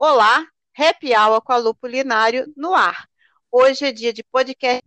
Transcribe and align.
Olá, 0.00 0.46
Happy 0.76 1.12
Hour 1.12 1.42
com 1.42 1.52
a 1.52 1.56
Lu 1.56 1.74
Culinário 1.74 2.46
no 2.56 2.72
ar. 2.72 3.08
Hoje 3.50 3.86
é 3.86 3.90
dia 3.90 4.12
de 4.12 4.22
podcast 4.22 4.80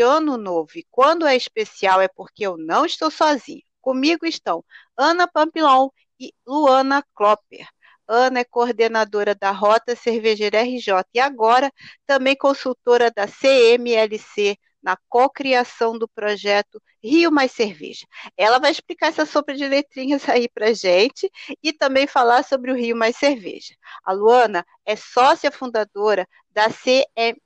de 0.00 0.06
Ano 0.06 0.38
Novo 0.38 0.70
e 0.76 0.86
quando 0.88 1.26
é 1.26 1.34
especial 1.34 2.00
é 2.00 2.06
porque 2.06 2.46
eu 2.46 2.56
não 2.56 2.86
estou 2.86 3.10
sozinha. 3.10 3.64
Comigo 3.80 4.24
estão 4.24 4.64
Ana 4.96 5.26
Pampilon 5.26 5.88
e 6.20 6.32
Luana 6.46 7.04
Klopper. 7.12 7.66
Ana 8.06 8.38
é 8.38 8.44
coordenadora 8.44 9.34
da 9.34 9.50
Rota 9.50 9.96
Cervejeira 9.96 10.62
RJ 10.62 11.04
e 11.12 11.18
agora 11.18 11.72
também 12.06 12.36
consultora 12.36 13.10
da 13.10 13.26
CMLC 13.26 14.56
na 14.88 14.96
cocriação 15.06 15.98
do 15.98 16.08
projeto 16.08 16.80
Rio 17.04 17.30
Mais 17.30 17.52
Cerveja. 17.52 18.06
Ela 18.38 18.58
vai 18.58 18.70
explicar 18.70 19.08
essa 19.08 19.26
sopa 19.26 19.52
de 19.52 19.68
letrinhas 19.68 20.26
aí 20.26 20.48
para 20.48 20.72
gente 20.72 21.30
e 21.62 21.74
também 21.74 22.06
falar 22.06 22.42
sobre 22.42 22.72
o 22.72 22.74
Rio 22.74 22.96
Mais 22.96 23.14
Cerveja. 23.14 23.74
A 24.02 24.12
Luana 24.14 24.64
é 24.86 24.96
sócia 24.96 25.52
fundadora 25.52 26.26
da 26.50 26.70
CM, 26.70 27.38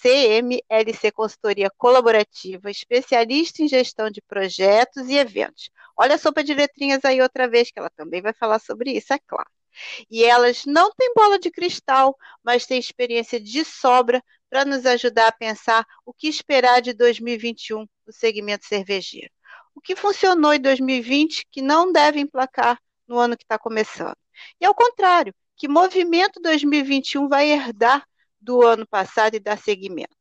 CMLC 0.00 1.12
Consultoria 1.12 1.70
Colaborativa, 1.76 2.70
especialista 2.70 3.62
em 3.62 3.68
gestão 3.68 4.10
de 4.10 4.22
projetos 4.22 5.06
e 5.10 5.18
eventos. 5.18 5.68
Olha 5.94 6.14
a 6.14 6.18
sopa 6.18 6.42
de 6.42 6.54
letrinhas 6.54 7.04
aí 7.04 7.20
outra 7.20 7.46
vez, 7.46 7.70
que 7.70 7.78
ela 7.78 7.90
também 7.90 8.22
vai 8.22 8.32
falar 8.32 8.58
sobre 8.58 8.92
isso, 8.92 9.12
é 9.12 9.18
claro. 9.18 9.50
E 10.10 10.24
elas 10.24 10.64
não 10.64 10.90
têm 10.92 11.12
bola 11.14 11.38
de 11.38 11.50
cristal, 11.50 12.16
mas 12.42 12.64
têm 12.64 12.78
experiência 12.78 13.38
de 13.38 13.66
sobra 13.66 14.22
para 14.50 14.64
nos 14.64 14.84
ajudar 14.84 15.28
a 15.28 15.32
pensar 15.32 15.86
o 16.04 16.12
que 16.12 16.28
esperar 16.28 16.82
de 16.82 16.92
2021 16.92 17.86
no 18.06 18.12
segmento 18.12 18.66
cervejeiro. 18.66 19.30
O 19.74 19.80
que 19.80 19.94
funcionou 19.94 20.52
em 20.52 20.60
2020 20.60 21.46
que 21.50 21.62
não 21.62 21.92
deve 21.92 22.18
emplacar 22.18 22.78
no 23.06 23.16
ano 23.18 23.36
que 23.36 23.44
está 23.44 23.58
começando. 23.58 24.16
E 24.60 24.64
ao 24.64 24.74
contrário, 24.74 25.32
que 25.56 25.68
movimento 25.68 26.40
2021 26.40 27.28
vai 27.28 27.50
herdar 27.50 28.04
do 28.40 28.66
ano 28.66 28.86
passado 28.86 29.36
e 29.36 29.40
dar 29.40 29.58
seguimento? 29.58 30.16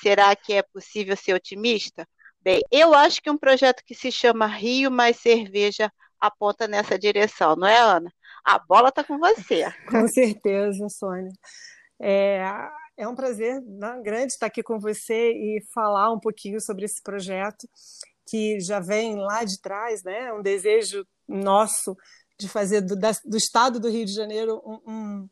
Será 0.00 0.34
que 0.34 0.54
é 0.54 0.62
possível 0.62 1.16
ser 1.16 1.34
otimista? 1.34 2.08
Bem, 2.40 2.62
eu 2.70 2.94
acho 2.94 3.22
que 3.22 3.30
um 3.30 3.38
projeto 3.38 3.82
que 3.84 3.94
se 3.94 4.10
chama 4.10 4.46
Rio 4.46 4.90
Mais 4.90 5.16
Cerveja 5.18 5.92
aponta 6.20 6.66
nessa 6.66 6.98
direção, 6.98 7.56
não 7.56 7.66
é, 7.66 7.78
Ana? 7.78 8.12
A 8.44 8.58
bola 8.58 8.88
está 8.88 9.02
com 9.02 9.18
você. 9.18 9.64
Com 9.90 10.06
certeza, 10.08 10.88
Sônia. 10.88 11.32
É, 12.00 12.44
é 12.96 13.08
um 13.08 13.14
prazer 13.14 13.60
né, 13.62 14.00
grande 14.02 14.32
estar 14.32 14.46
aqui 14.46 14.62
com 14.62 14.78
você 14.78 15.32
e 15.32 15.62
falar 15.72 16.12
um 16.12 16.20
pouquinho 16.20 16.60
sobre 16.60 16.84
esse 16.84 17.02
projeto 17.02 17.68
que 18.26 18.58
já 18.60 18.80
vem 18.80 19.16
lá 19.16 19.44
de 19.44 19.60
trás, 19.60 20.02
né? 20.02 20.32
Um 20.32 20.42
desejo 20.42 21.06
nosso 21.28 21.96
de 22.38 22.48
fazer 22.48 22.80
do, 22.80 22.96
da, 22.96 23.12
do 23.24 23.36
estado 23.36 23.78
do 23.78 23.88
Rio 23.88 24.04
de 24.04 24.12
Janeiro 24.12 24.62
um, 24.64 24.80
um, 24.92 25.28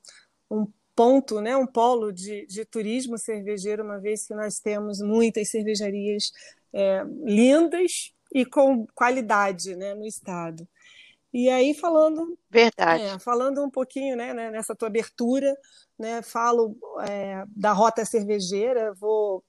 um 0.50 0.72
ponto, 0.94 1.40
né? 1.40 1.56
Um 1.56 1.66
polo 1.66 2.12
de, 2.12 2.46
de, 2.46 2.64
turismo 2.64 3.18
cervejeiro, 3.18 3.82
uma 3.82 3.98
vez 3.98 4.26
que 4.26 4.34
nós 4.34 4.58
temos 4.58 4.98
muitas 5.00 5.50
cervejarias 5.50 6.24
é, 6.72 7.02
lindas 7.24 8.12
e 8.34 8.44
com 8.44 8.86
qualidade, 8.94 9.74
né? 9.76 9.94
No 9.94 10.06
estado. 10.06 10.68
E 11.32 11.48
aí 11.48 11.72
falando, 11.74 12.38
verdade, 12.50 13.04
é, 13.04 13.18
falando 13.18 13.62
um 13.64 13.70
pouquinho, 13.70 14.16
né, 14.16 14.34
né, 14.34 14.50
nessa 14.50 14.74
tua 14.74 14.88
abertura, 14.88 15.56
né, 15.98 16.20
falo 16.20 16.76
é, 17.08 17.44
da 17.48 17.72
rota 17.72 18.04
cervejeira, 18.04 18.92
vou 18.94 19.42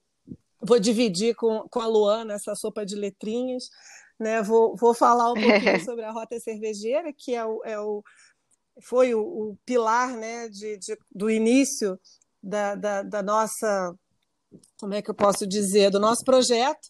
vou 0.65 0.79
dividir 0.79 1.35
com, 1.35 1.67
com 1.69 1.81
a 1.81 1.87
Luana 1.87 2.35
essa 2.35 2.55
sopa 2.55 2.85
de 2.85 2.95
letrinhas, 2.95 3.69
né, 4.17 4.41
vou, 4.41 4.77
vou 4.77 4.93
falar 4.93 5.31
um 5.31 5.33
pouquinho 5.33 5.83
sobre 5.83 6.05
a 6.05 6.11
rota 6.11 6.39
cervejeira, 6.39 7.11
que 7.11 7.35
é 7.35 7.45
o, 7.45 7.61
é 7.65 7.77
o 7.77 8.01
foi 8.81 9.13
o, 9.13 9.21
o 9.21 9.57
pilar, 9.65 10.15
né, 10.15 10.47
de, 10.49 10.77
de, 10.77 10.97
do 11.11 11.29
início 11.29 11.99
da, 12.41 12.75
da, 12.75 13.03
da 13.03 13.21
nossa, 13.21 13.93
como 14.79 14.93
é 14.93 15.01
que 15.01 15.09
eu 15.09 15.15
posso 15.15 15.45
dizer, 15.45 15.91
do 15.91 15.99
nosso 15.99 16.23
projeto. 16.23 16.89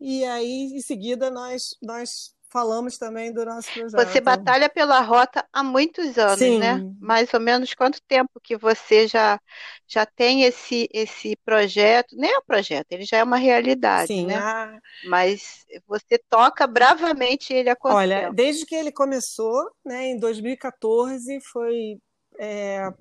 E 0.00 0.24
aí, 0.24 0.72
em 0.72 0.80
seguida, 0.80 1.30
nós, 1.30 1.76
nós 1.82 2.34
falamos 2.50 2.98
também 2.98 3.32
do 3.32 3.44
nosso 3.44 3.72
projeto. 3.72 3.96
Você 4.08 4.20
batalha 4.20 4.68
pela 4.68 5.00
rota 5.00 5.46
há 5.52 5.62
muitos 5.62 6.18
anos, 6.18 6.38
Sim. 6.38 6.58
né? 6.58 6.84
Mais 6.98 7.32
ou 7.34 7.40
menos 7.40 7.74
quanto 7.74 8.00
tempo 8.02 8.40
que 8.40 8.56
você 8.56 9.06
já, 9.08 9.40
já 9.86 10.06
tem 10.06 10.42
esse, 10.44 10.88
esse 10.92 11.36
projeto? 11.44 12.16
Nem 12.16 12.30
é 12.32 12.38
um 12.38 12.42
projeto, 12.42 12.86
ele 12.92 13.04
já 13.04 13.18
é 13.18 13.24
uma 13.24 13.36
realidade, 13.36 14.12
Sim, 14.16 14.26
né? 14.26 14.44
a- 14.44 14.80
Mas 15.02 15.64
você 15.86 16.18
toca 16.30 16.66
bravamente 16.66 17.52
ele 17.54 17.74
quanto 17.76 18.02
Olha, 18.02 18.14
tempo? 18.14 18.36
desde 18.36 18.66
que 18.66 18.74
ele 18.74 18.92
começou, 18.92 19.70
né, 19.84 20.06
em 20.08 20.18
2014, 20.18 21.40
foi, 21.40 22.00
é, 22.38 22.92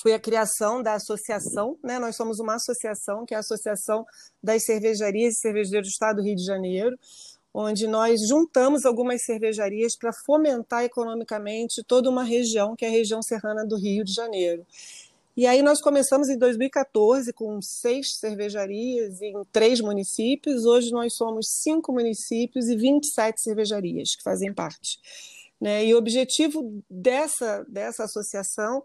foi 0.00 0.14
a 0.14 0.20
criação 0.20 0.82
da 0.82 0.94
associação, 0.94 1.78
né? 1.84 1.98
Nós 1.98 2.16
somos 2.16 2.38
uma 2.40 2.54
associação, 2.54 3.26
que 3.26 3.34
é 3.34 3.36
a 3.36 3.40
Associação 3.40 4.04
das 4.42 4.64
Cervejarias 4.64 5.34
e 5.36 5.40
Cervejeiros 5.40 5.88
do 5.88 5.92
Estado 5.92 6.16
do 6.16 6.22
Rio 6.22 6.36
de 6.36 6.44
Janeiro, 6.44 6.96
onde 7.60 7.88
nós 7.88 8.20
juntamos 8.28 8.86
algumas 8.86 9.24
cervejarias 9.24 9.96
para 9.96 10.12
fomentar 10.12 10.84
economicamente 10.84 11.82
toda 11.82 12.08
uma 12.08 12.22
região, 12.22 12.76
que 12.76 12.84
é 12.84 12.88
a 12.88 12.92
região 12.92 13.20
serrana 13.20 13.66
do 13.66 13.76
Rio 13.76 14.04
de 14.04 14.14
Janeiro. 14.14 14.64
E 15.36 15.44
aí 15.44 15.60
nós 15.60 15.80
começamos 15.80 16.28
em 16.28 16.38
2014 16.38 17.32
com 17.32 17.60
seis 17.60 18.16
cervejarias 18.16 19.20
em 19.20 19.34
três 19.50 19.80
municípios. 19.80 20.64
Hoje 20.66 20.92
nós 20.92 21.16
somos 21.16 21.48
cinco 21.48 21.92
municípios 21.92 22.68
e 22.68 22.76
27 22.76 23.40
cervejarias 23.42 24.14
que 24.14 24.22
fazem 24.22 24.54
parte. 24.54 25.00
Né? 25.60 25.84
E 25.84 25.94
o 25.94 25.98
objetivo 25.98 26.80
dessa, 26.88 27.64
dessa 27.68 28.04
associação 28.04 28.84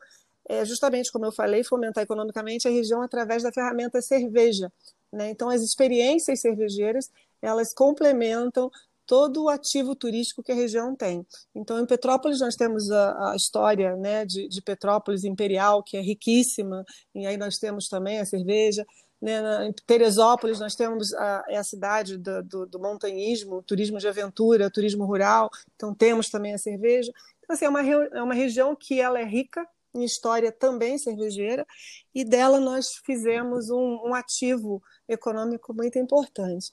é 0.49 0.65
justamente, 0.65 1.11
como 1.11 1.25
eu 1.25 1.31
falei, 1.31 1.63
fomentar 1.63 2.03
economicamente 2.03 2.67
a 2.67 2.71
região 2.71 3.03
através 3.03 3.43
da 3.43 3.51
ferramenta 3.51 4.01
cerveja. 4.01 4.73
Né? 5.11 5.29
Então, 5.29 5.47
as 5.47 5.61
experiências 5.61 6.41
cervejeiras 6.41 7.11
elas 7.43 7.73
complementam 7.73 8.71
todo 9.05 9.43
o 9.43 9.49
ativo 9.49 9.95
turístico 9.95 10.41
que 10.41 10.51
a 10.51 10.55
região 10.55 10.95
tem. 10.95 11.25
Então, 11.53 11.79
em 11.79 11.85
Petrópolis, 11.85 12.39
nós 12.39 12.55
temos 12.55 12.89
a, 12.89 13.31
a 13.31 13.35
história 13.35 13.95
né, 13.97 14.25
de, 14.25 14.47
de, 14.47 14.61
Petrópolis 14.61 15.23
Imperial, 15.23 15.83
que 15.83 15.97
é 15.97 16.01
riquíssima, 16.01 16.85
e 17.13 17.27
aí 17.27 17.35
nós 17.35 17.57
temos 17.57 17.87
também 17.87 18.19
a 18.19 18.25
cerveja. 18.25 18.85
Né, 19.21 19.67
em 19.67 19.73
Teresópolis, 19.85 20.59
nós 20.59 20.75
temos 20.75 21.13
a, 21.13 21.45
é 21.49 21.57
a 21.57 21.63
cidade 21.63 22.17
do, 22.17 22.43
do, 22.43 22.65
do, 22.65 22.79
montanhismo, 22.79 23.61
turismo 23.63 23.97
de 23.97 24.07
aventura, 24.07 24.71
turismo 24.71 25.05
rural, 25.05 25.49
então 25.75 25.93
temos 25.93 26.29
também 26.29 26.53
a 26.53 26.57
cerveja. 26.57 27.11
Então, 27.39 27.53
assim, 27.53 27.65
é 27.65 27.69
uma, 27.69 27.81
é 27.81 28.21
uma 28.21 28.33
região 28.33 28.75
que 28.75 28.99
ela 29.01 29.19
é 29.19 29.25
rica 29.25 29.67
em 29.93 30.03
história 30.03 30.51
também 30.51 30.97
cervejeira, 30.97 31.67
e 32.15 32.23
dela 32.23 32.59
nós 32.59 32.95
fizemos 33.05 33.69
um, 33.69 33.99
um 34.05 34.13
ativo 34.15 34.81
econômico 35.07 35.73
muito 35.73 35.99
importante. 35.99 36.71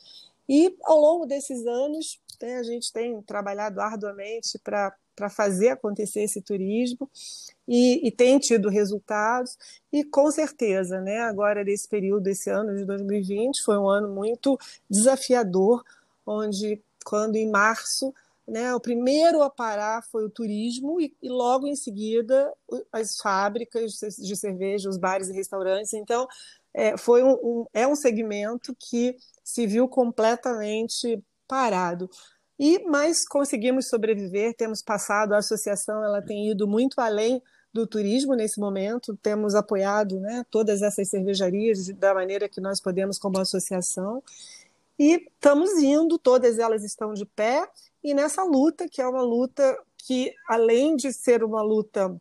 E 0.49 0.77
ao 0.85 0.99
longo 0.99 1.27
desses 1.27 1.67
anos, 1.67 2.21
né, 2.41 2.57
a 2.57 2.63
gente 2.63 2.93
tem 2.93 3.21
trabalhado 3.23 3.81
arduamente 3.81 4.59
para 4.59 4.95
fazer 5.31 5.69
acontecer 5.69 6.23
esse 6.23 6.41
turismo 6.41 7.09
e, 7.69 8.07
e, 8.07 8.11
tem 8.11 8.39
tido 8.39 8.69
resultados. 8.69 9.57
E 9.93 10.03
com 10.03 10.31
certeza, 10.31 11.01
né, 11.01 11.19
agora 11.21 11.63
nesse 11.63 11.89
período, 11.89 12.27
esse 12.29 12.51
ano 12.51 12.75
de 12.77 12.85
2020, 12.85 13.63
foi 13.63 13.79
um 13.79 13.89
ano 13.89 14.09
muito 14.09 14.59
desafiador, 14.89 15.85
onde, 16.27 16.81
quando 17.05 17.37
em 17.37 17.51
março, 17.51 18.15
né, 18.51 18.75
o 18.75 18.81
primeiro 18.81 19.43
a 19.43 19.51
parar 19.51 20.03
foi 20.03 20.25
o 20.25 20.31
turismo 20.31 21.01
e, 21.01 21.15
e 21.23 21.29
logo 21.29 21.67
em 21.69 21.77
seguida 21.77 22.53
as 22.93 23.17
fábricas 23.19 24.01
de 24.19 24.37
cerveja, 24.37 24.89
os 24.89 24.97
bares 24.97 25.29
e 25.29 25.33
restaurantes. 25.33 25.93
Então, 25.93 26.27
é, 26.75 26.97
foi 26.97 27.23
um, 27.23 27.33
um, 27.33 27.67
é 27.73 27.87
um 27.87 27.97
segmento 27.97 28.75
que 28.79 29.17
se 29.43 29.67
viu 29.67 29.89
completamente 29.89 31.23
parado. 31.47 32.09
E 32.59 32.85
mas 32.85 33.27
conseguimos 33.27 33.89
sobreviver, 33.89 34.55
temos 34.55 34.83
passado, 34.83 35.33
a 35.33 35.39
associação 35.39 36.05
ela 36.05 36.21
tem 36.21 36.51
ido 36.51 36.69
muito 36.69 37.01
além 37.01 37.43
do 37.73 37.87
turismo 37.87 38.35
nesse 38.35 38.59
momento, 38.59 39.17
temos 39.17 39.55
apoiado 39.55 40.19
né, 40.21 40.45
todas 40.51 40.83
essas 40.83 41.09
cervejarias 41.09 41.89
da 41.89 42.13
maneira 42.13 42.49
que 42.49 42.61
nós 42.61 42.81
podemos 42.81 43.19
como 43.19 43.39
associação. 43.39 44.23
E 44.99 45.15
estamos 45.15 45.71
indo, 45.83 46.19
todas 46.19 46.59
elas 46.59 46.85
estão 46.85 47.15
de 47.15 47.25
pé, 47.25 47.67
e 48.03 48.13
nessa 48.13 48.43
luta, 48.43 48.89
que 48.89 49.01
é 49.01 49.07
uma 49.07 49.23
luta 49.23 49.79
que, 49.97 50.35
além 50.49 50.97
de 50.97 51.13
ser 51.13 51.45
uma 51.45 51.63
luta 51.63 52.15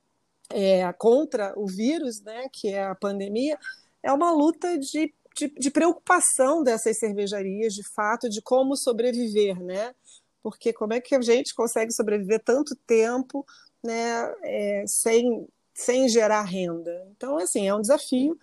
é, 0.51 0.91
contra 0.93 1.53
o 1.57 1.67
vírus, 1.67 2.21
né, 2.21 2.47
que 2.51 2.69
é 2.69 2.85
a 2.85 2.95
pandemia, 2.95 3.57
é 4.03 4.11
uma 4.11 4.31
luta 4.31 4.77
de, 4.77 5.13
de, 5.35 5.47
de, 5.47 5.71
preocupação 5.71 6.63
dessas 6.63 6.97
cervejarias, 6.97 7.73
de 7.73 7.83
fato, 7.83 8.29
de 8.29 8.41
como 8.41 8.75
sobreviver, 8.75 9.61
né? 9.61 9.93
Porque 10.41 10.71
como 10.71 10.93
é 10.93 11.01
que 11.01 11.15
a 11.15 11.21
gente 11.21 11.53
consegue 11.53 11.91
sobreviver 11.91 12.41
tanto 12.43 12.75
tempo 12.75 13.45
né, 13.83 14.33
é, 14.43 14.83
sem, 14.87 15.47
sem 15.73 16.07
gerar 16.07 16.43
renda? 16.43 17.07
Então, 17.15 17.37
assim, 17.37 17.67
é 17.67 17.75
um 17.75 17.81
desafio. 17.81 18.37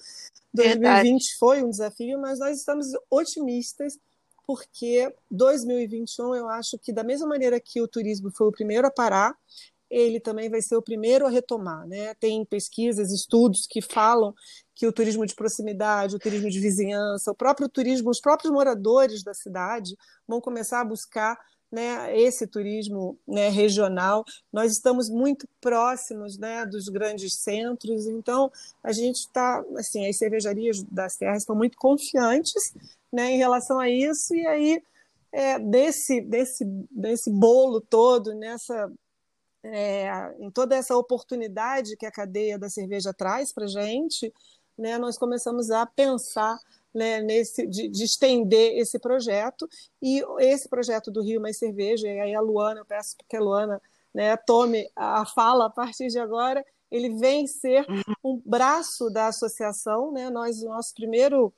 2020 0.52 0.80
Verdade. 0.80 1.38
foi 1.38 1.62
um 1.62 1.70
desafio, 1.70 2.18
mas 2.20 2.38
nós 2.38 2.58
estamos 2.58 2.86
otimistas 3.10 3.98
porque 4.46 5.12
2021 5.30 6.34
eu 6.36 6.48
acho 6.48 6.78
que 6.78 6.92
da 6.92 7.02
mesma 7.02 7.26
maneira 7.26 7.58
que 7.58 7.82
o 7.82 7.88
turismo 7.88 8.30
foi 8.30 8.46
o 8.46 8.52
primeiro 8.52 8.86
a 8.86 8.90
parar, 8.90 9.36
ele 9.90 10.20
também 10.20 10.48
vai 10.48 10.62
ser 10.62 10.76
o 10.76 10.82
primeiro 10.82 11.26
a 11.26 11.30
retomar. 11.30 11.86
Né? 11.86 12.14
Tem 12.14 12.44
pesquisas, 12.44 13.12
estudos 13.12 13.66
que 13.66 13.82
falam 13.82 14.32
que 14.76 14.86
o 14.86 14.92
turismo 14.92 15.24
de 15.24 15.34
proximidade, 15.34 16.14
o 16.14 16.18
turismo 16.18 16.50
de 16.50 16.60
vizinhança, 16.60 17.32
o 17.32 17.34
próprio 17.34 17.66
turismo, 17.66 18.10
os 18.10 18.20
próprios 18.20 18.52
moradores 18.52 19.24
da 19.24 19.32
cidade 19.32 19.96
vão 20.28 20.38
começar 20.38 20.82
a 20.82 20.84
buscar 20.84 21.40
né, 21.72 22.14
esse 22.16 22.46
turismo 22.46 23.18
né, 23.26 23.48
regional. 23.48 24.22
Nós 24.52 24.70
estamos 24.72 25.08
muito 25.08 25.48
próximos 25.62 26.38
né, 26.38 26.66
dos 26.66 26.90
grandes 26.90 27.34
centros, 27.38 28.06
então 28.06 28.52
a 28.84 28.92
gente 28.92 29.16
está, 29.16 29.64
assim, 29.78 30.06
as 30.06 30.18
cervejarias 30.18 30.82
da 30.82 31.08
Serra 31.08 31.38
estão 31.38 31.56
muito 31.56 31.78
confiantes 31.78 32.74
né, 33.10 33.32
em 33.32 33.38
relação 33.38 33.80
a 33.80 33.88
isso, 33.88 34.34
e 34.34 34.46
aí 34.46 34.82
é, 35.32 35.58
desse, 35.58 36.20
desse, 36.20 36.66
desse 36.90 37.30
bolo 37.30 37.80
todo, 37.80 38.34
nessa 38.34 38.92
é, 39.68 40.34
em 40.38 40.50
toda 40.50 40.76
essa 40.76 40.96
oportunidade 40.96 41.96
que 41.96 42.06
a 42.06 42.10
cadeia 42.10 42.58
da 42.58 42.70
cerveja 42.70 43.12
traz 43.12 43.52
para 43.52 43.66
gente, 43.66 44.32
né, 44.76 44.98
nós 44.98 45.16
começamos 45.16 45.70
a 45.70 45.86
pensar 45.86 46.58
né, 46.94 47.20
nesse, 47.20 47.66
de, 47.66 47.88
de, 47.88 48.04
estender 48.04 48.78
esse 48.78 48.98
projeto. 48.98 49.68
E 50.00 50.22
esse 50.38 50.68
projeto 50.68 51.10
do 51.10 51.22
Rio 51.22 51.40
Mais 51.40 51.58
Cerveja, 51.58 52.08
e 52.08 52.20
aí 52.20 52.34
a 52.34 52.40
Luana, 52.40 52.80
eu 52.80 52.86
peço 52.86 53.16
que 53.28 53.36
a 53.36 53.40
Luana 53.40 53.80
né, 54.14 54.36
tome 54.36 54.90
a 54.96 55.26
fala 55.26 55.66
a 55.66 55.70
partir 55.70 56.08
de 56.08 56.18
agora, 56.18 56.64
ele 56.90 57.18
vem 57.18 57.46
ser 57.46 57.84
um 58.24 58.40
braço 58.44 59.10
da 59.10 59.26
associação. 59.26 60.10
Né? 60.12 60.30
Nós, 60.30 60.62
o 60.62 60.68
nosso 60.68 60.94
primeiro 60.94 61.52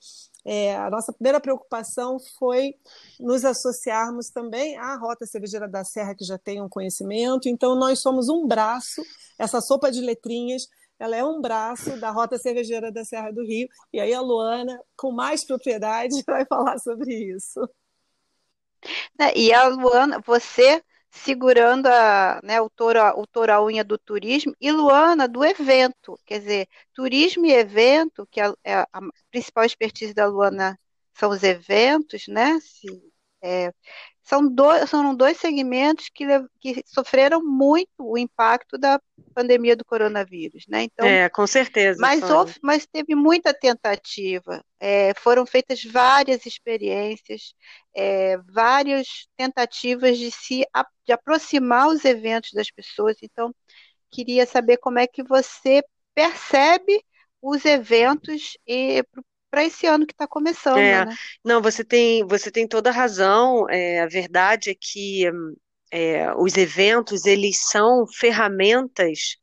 é, 0.44 0.74
a 0.76 0.88
nossa 0.88 1.12
primeira 1.12 1.38
preocupação 1.38 2.18
foi 2.38 2.74
nos 3.20 3.44
associarmos 3.44 4.30
também 4.30 4.78
à 4.78 4.96
Rota 4.96 5.26
Cervejeira 5.26 5.68
da 5.68 5.84
Serra, 5.84 6.14
que 6.14 6.24
já 6.24 6.38
tem 6.38 6.62
um 6.62 6.68
conhecimento. 6.70 7.50
Então, 7.50 7.74
nós 7.74 7.98
somos 7.98 8.30
um 8.30 8.46
braço, 8.46 9.02
essa 9.38 9.60
sopa 9.60 9.90
de 9.90 10.00
letrinhas, 10.00 10.66
ela 10.98 11.16
é 11.16 11.24
um 11.24 11.40
braço 11.40 11.98
da 12.00 12.10
Rota 12.10 12.38
Cervejeira 12.38 12.90
da 12.90 13.04
Serra 13.04 13.30
do 13.30 13.44
Rio. 13.44 13.68
E 13.92 14.00
aí 14.00 14.12
a 14.12 14.20
Luana, 14.20 14.80
com 14.96 15.12
mais 15.12 15.44
propriedade, 15.44 16.22
vai 16.26 16.44
falar 16.44 16.78
sobre 16.78 17.14
isso. 17.14 17.60
É, 19.18 19.36
e 19.38 19.52
a 19.52 19.68
Luana, 19.68 20.20
você 20.24 20.82
segurando 21.10 21.86
a, 21.86 22.40
né, 22.42 22.60
o, 22.60 22.68
touro, 22.68 23.00
o 23.16 23.26
touro 23.26 23.52
a 23.52 23.64
unha 23.64 23.82
do 23.82 23.98
turismo, 23.98 24.54
e 24.60 24.70
Luana 24.70 25.26
do 25.26 25.44
evento. 25.44 26.18
Quer 26.24 26.40
dizer, 26.40 26.68
turismo 26.92 27.46
e 27.46 27.52
evento, 27.52 28.26
que 28.30 28.40
é, 28.40 28.52
é 28.64 28.74
a 28.74 29.00
principal 29.30 29.64
expertise 29.64 30.14
da 30.14 30.26
Luana 30.26 30.78
são 31.14 31.30
os 31.30 31.42
eventos, 31.42 32.28
né? 32.28 32.58
Se, 32.60 32.86
é, 33.42 33.72
são, 34.28 34.46
dois, 34.46 34.90
são 34.90 35.14
dois 35.14 35.38
segmentos 35.38 36.10
que, 36.14 36.26
que 36.60 36.82
sofreram 36.84 37.42
muito 37.42 37.88
o 37.98 38.18
impacto 38.18 38.76
da 38.76 39.00
pandemia 39.34 39.74
do 39.74 39.86
coronavírus, 39.86 40.66
né? 40.68 40.82
Então, 40.82 41.06
é, 41.06 41.30
com 41.30 41.46
certeza. 41.46 41.98
Mas, 41.98 42.22
houve, 42.28 42.54
mas 42.62 42.86
teve 42.86 43.14
muita 43.14 43.54
tentativa, 43.54 44.62
é, 44.78 45.14
foram 45.14 45.46
feitas 45.46 45.82
várias 45.82 46.44
experiências, 46.44 47.54
é, 47.96 48.36
várias 48.52 49.26
tentativas 49.34 50.18
de 50.18 50.30
se 50.30 50.62
de 51.06 51.12
aproximar 51.12 51.88
os 51.88 52.04
eventos 52.04 52.50
das 52.52 52.70
pessoas. 52.70 53.16
Então, 53.22 53.54
queria 54.10 54.44
saber 54.44 54.76
como 54.76 54.98
é 54.98 55.06
que 55.06 55.22
você 55.22 55.82
percebe 56.14 57.02
os 57.40 57.64
eventos 57.64 58.58
para 59.50 59.64
esse 59.64 59.86
ano 59.86 60.06
que 60.06 60.12
está 60.12 60.26
começando, 60.26 60.78
é, 60.78 61.04
né? 61.04 61.14
Não, 61.44 61.60
você 61.62 61.84
tem, 61.84 62.24
você 62.26 62.50
tem 62.50 62.66
toda 62.66 62.90
a 62.90 62.92
razão. 62.92 63.68
É, 63.68 64.00
a 64.00 64.06
verdade 64.06 64.70
é 64.70 64.74
que 64.78 65.24
é, 65.90 66.32
os 66.34 66.56
eventos 66.56 67.24
eles 67.24 67.58
são 67.70 68.06
ferramentas 68.06 69.36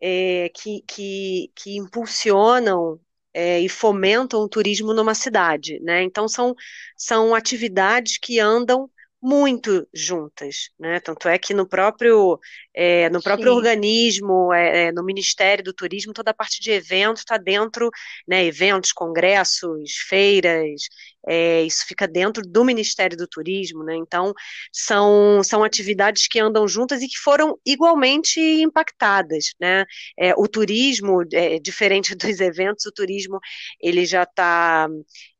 é, 0.00 0.50
que, 0.54 0.82
que, 0.86 1.50
que 1.54 1.76
impulsionam 1.76 3.00
é, 3.32 3.60
e 3.60 3.68
fomentam 3.68 4.40
o 4.40 4.48
turismo 4.48 4.94
numa 4.94 5.14
cidade, 5.14 5.78
né? 5.80 6.02
Então 6.02 6.28
são, 6.28 6.54
são 6.96 7.34
atividades 7.34 8.18
que 8.18 8.40
andam 8.40 8.90
muito 9.26 9.88
juntas, 9.92 10.70
né? 10.78 11.00
Tanto 11.00 11.28
é 11.28 11.36
que 11.36 11.52
no 11.52 11.66
próprio 11.66 12.38
é, 12.72 13.10
no 13.10 13.20
próprio 13.20 13.50
Sim. 13.50 13.56
organismo, 13.56 14.52
é, 14.52 14.84
é, 14.84 14.92
no 14.92 15.02
Ministério 15.02 15.64
do 15.64 15.72
Turismo, 15.72 16.12
toda 16.12 16.30
a 16.30 16.34
parte 16.34 16.62
de 16.62 16.70
eventos 16.70 17.22
está 17.22 17.36
dentro, 17.36 17.90
né? 18.28 18.44
Eventos, 18.44 18.92
congressos, 18.92 19.96
feiras, 20.08 20.82
é, 21.26 21.62
isso 21.62 21.84
fica 21.88 22.06
dentro 22.06 22.40
do 22.46 22.64
Ministério 22.64 23.16
do 23.16 23.26
Turismo, 23.26 23.82
né? 23.82 23.96
Então 23.96 24.32
são 24.72 25.42
são 25.42 25.64
atividades 25.64 26.28
que 26.28 26.38
andam 26.38 26.68
juntas 26.68 27.02
e 27.02 27.08
que 27.08 27.18
foram 27.18 27.58
igualmente 27.66 28.38
impactadas, 28.40 29.54
né? 29.60 29.84
É, 30.16 30.34
o 30.36 30.46
turismo, 30.46 31.24
é, 31.32 31.58
diferente 31.58 32.14
dos 32.14 32.40
eventos, 32.40 32.86
o 32.86 32.92
turismo 32.92 33.40
ele 33.80 34.06
já 34.06 34.22
está 34.22 34.88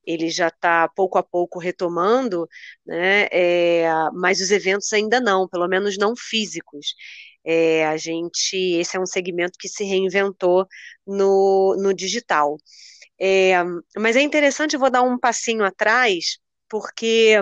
ele 0.07 0.31
já 0.31 0.49
está 0.49 0.89
pouco 0.89 1.19
a 1.19 1.23
pouco 1.23 1.59
retomando, 1.59 2.49
né? 2.87 3.27
É, 3.33 3.87
mas 4.15 4.41
os 4.41 4.51
eventos 4.51 4.93
ainda 4.93 5.21
não, 5.21 5.49
pelo 5.49 5.69
menos 5.69 5.99
não 5.99 6.15
físicos. 6.17 6.95
É, 7.45 7.87
a 7.87 7.97
gente, 7.97 8.57
esse 8.57 8.97
é 8.97 9.01
um 9.01 9.07
segmento 9.07 9.59
que 9.59 9.69
se 9.69 9.85
reinventou 9.85 10.67
no, 11.07 11.77
no 11.79 11.95
digital. 11.95 12.57
É, 13.21 13.55
mas 13.99 14.17
é 14.17 14.21
interessante, 14.23 14.75
eu 14.75 14.81
vou 14.81 14.91
dar 14.91 15.03
um 15.03 15.19
passinho 15.19 15.65
atrás, 15.65 16.39
porque 16.69 17.37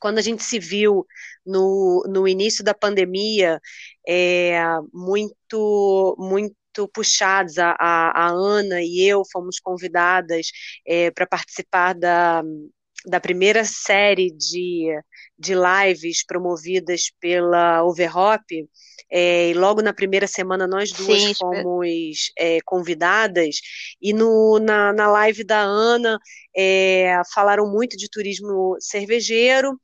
quando 0.00 0.18
a 0.18 0.22
gente 0.22 0.42
se 0.42 0.58
viu 0.58 1.06
no, 1.44 2.04
no 2.08 2.28
início 2.28 2.64
da 2.64 2.74
pandemia, 2.74 3.60
é, 4.06 4.60
muito, 4.92 6.16
muito 6.18 6.56
muito 6.76 6.88
puxados. 6.88 7.58
A, 7.58 7.74
a, 7.78 8.26
a 8.26 8.28
Ana 8.28 8.80
e 8.82 9.06
eu 9.06 9.22
fomos 9.30 9.58
convidadas 9.58 10.48
é, 10.86 11.10
para 11.10 11.26
participar 11.26 11.94
da, 11.94 12.42
da 13.06 13.20
primeira 13.20 13.64
série 13.64 14.30
de, 14.30 14.88
de 15.38 15.54
lives 15.54 16.24
promovidas 16.24 17.10
pela 17.20 17.82
Overhop. 17.82 18.44
É, 19.10 19.50
e 19.50 19.54
logo 19.54 19.82
na 19.82 19.92
primeira 19.92 20.26
semana 20.26 20.66
nós 20.66 20.90
duas 20.90 21.22
Sim, 21.22 21.34
fomos 21.34 22.32
é, 22.36 22.58
convidadas, 22.64 23.60
e 24.02 24.12
no, 24.12 24.58
na, 24.58 24.92
na 24.92 25.06
live 25.06 25.44
da 25.44 25.60
Ana 25.60 26.18
é, 26.56 27.20
falaram 27.32 27.70
muito 27.70 27.96
de 27.96 28.10
turismo 28.10 28.76
cervejeiro, 28.80 29.78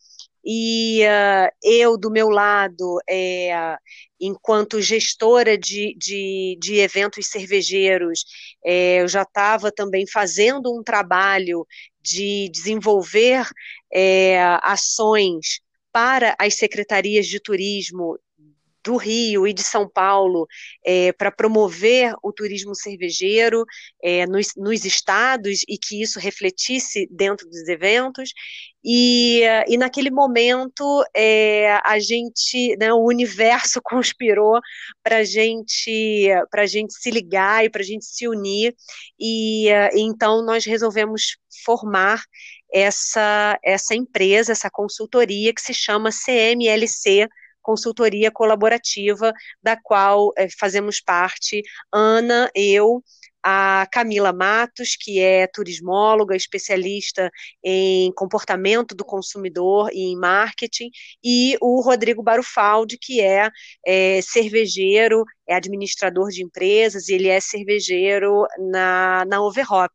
e 0.45 1.03
uh, 1.05 1.51
eu, 1.63 1.97
do 1.97 2.11
meu 2.11 2.29
lado, 2.29 2.99
é, 3.09 3.77
enquanto 4.21 4.81
gestora 4.81 5.57
de, 5.57 5.95
de, 5.97 6.57
de 6.61 6.77
eventos 6.77 7.27
cervejeiros, 7.27 8.25
é, 8.65 9.03
eu 9.03 9.09
já 9.09 9.23
estava 9.23 9.71
também 9.71 10.07
fazendo 10.07 10.73
um 10.73 10.83
trabalho 10.83 11.67
de 12.01 12.49
desenvolver 12.51 13.47
é, 13.93 14.41
ações 14.63 15.61
para 15.93 16.35
as 16.39 16.55
secretarias 16.55 17.27
de 17.27 17.39
turismo 17.39 18.19
do 18.85 18.97
Rio 18.97 19.47
e 19.47 19.53
de 19.53 19.63
São 19.63 19.89
Paulo 19.89 20.47
é, 20.85 21.13
para 21.13 21.31
promover 21.31 22.15
o 22.23 22.33
turismo 22.33 22.75
cervejeiro 22.75 23.65
é, 24.03 24.27
nos, 24.27 24.53
nos, 24.57 24.85
estados 24.85 25.63
e 25.69 25.79
que 25.79 26.03
isso 26.03 26.19
refletisse 26.19 27.07
dentro 27.11 27.49
dos 27.49 27.69
eventos. 27.69 28.33
E, 28.85 29.43
e 29.69 29.77
naquele 29.77 30.11
momento 30.11 31.05
é, 31.15 31.79
a 31.85 31.99
gente, 32.01 32.77
né, 32.77 32.93
o 32.93 33.05
universo 33.05 33.81
conspirou 33.85 34.61
para 35.03 35.25
gente, 35.25 36.29
a 36.53 36.67
gente 36.67 36.95
se 36.95 37.11
ligar 37.11 37.65
e 37.65 37.71
para 37.71 37.83
a 37.83 37.85
gente 37.85 38.05
se 38.05 38.27
unir. 38.27 38.75
E, 39.19 39.69
e 39.69 40.01
então 40.01 40.45
nós 40.45 40.65
resolvemos 40.65 41.37
formar 41.65 42.23
essa, 42.73 43.59
essa 43.63 43.95
empresa, 43.95 44.53
essa 44.53 44.71
consultoria 44.71 45.53
que 45.55 45.61
se 45.61 45.75
chama 45.75 46.11
CMLC 46.11 47.29
consultoria 47.63 48.31
colaborativa, 48.31 49.33
da 49.63 49.77
qual 49.81 50.33
é, 50.37 50.49
fazemos 50.51 51.01
parte 51.01 51.63
Ana, 51.93 52.51
eu, 52.55 53.03
a 53.43 53.87
Camila 53.91 54.33
Matos, 54.33 54.97
que 54.97 55.19
é 55.19 55.47
turismóloga, 55.49 56.37
especialista 56.37 57.31
em 57.63 58.13
comportamento 58.13 58.95
do 58.95 59.05
consumidor 59.05 59.91
e 59.93 60.13
em 60.13 60.17
marketing, 60.17 60.91
e 61.25 61.57
o 61.61 61.81
Rodrigo 61.83 62.23
Barufaldi, 62.23 62.97
que 62.97 63.21
é, 63.21 63.51
é 63.85 64.23
cervejeiro, 64.23 65.25
é 65.49 65.55
administrador 65.55 66.29
de 66.29 66.43
empresas, 66.45 67.09
e 67.09 67.15
ele 67.15 67.29
é 67.29 67.41
cervejeiro 67.41 68.47
na, 68.71 69.25
na 69.27 69.43
Overhop. 69.43 69.93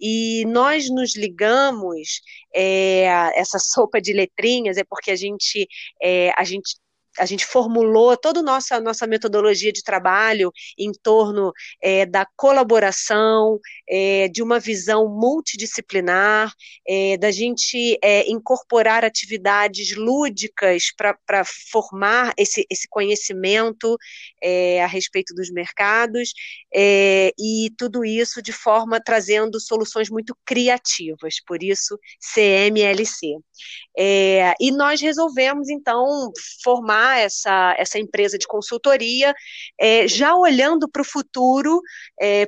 E 0.00 0.44
nós 0.46 0.88
nos 0.88 1.16
ligamos, 1.16 2.20
é, 2.54 3.04
essa 3.34 3.58
sopa 3.58 4.00
de 4.00 4.12
letrinhas, 4.12 4.76
é 4.76 4.84
porque 4.84 5.10
a 5.10 5.16
gente, 5.16 5.66
é, 6.00 6.30
a 6.36 6.44
gente 6.44 6.76
a 7.18 7.26
gente 7.26 7.44
formulou 7.44 8.16
toda 8.16 8.40
a 8.40 8.42
nossa, 8.42 8.80
nossa 8.80 9.06
metodologia 9.06 9.72
de 9.72 9.82
trabalho 9.82 10.52
em 10.78 10.92
torno 10.92 11.52
é, 11.82 12.06
da 12.06 12.26
colaboração, 12.36 13.58
é, 13.88 14.28
de 14.28 14.42
uma 14.42 14.58
visão 14.58 15.08
multidisciplinar, 15.08 16.52
é, 16.86 17.16
da 17.16 17.30
gente 17.30 17.98
incorporar 18.26 19.04
atividades 19.04 19.96
lúdicas 19.96 20.84
para 20.96 21.44
formar 21.44 22.32
esse, 22.36 22.66
esse 22.70 22.88
conhecimento 22.88 23.96
a 24.82 24.86
respeito 24.86 25.34
dos 25.34 25.50
mercados, 25.50 26.32
e 26.74 27.70
tudo 27.76 28.04
isso 28.04 28.42
de 28.42 28.52
forma 28.52 29.00
trazendo 29.00 29.60
soluções 29.60 30.10
muito 30.10 30.36
criativas, 30.44 31.36
por 31.46 31.62
isso 31.62 31.98
CMLC. 32.34 33.36
e 34.60 34.70
nós 34.70 35.00
resolvemos, 35.00 35.68
então, 35.68 36.30
formar 36.62 37.07
essa, 37.16 37.74
essa 37.78 37.98
empresa 37.98 38.36
de 38.36 38.46
consultoria, 38.46 39.34
já 40.06 40.34
olhando 40.34 40.88
para 40.88 41.02
o 41.02 41.04
futuro, 41.04 41.80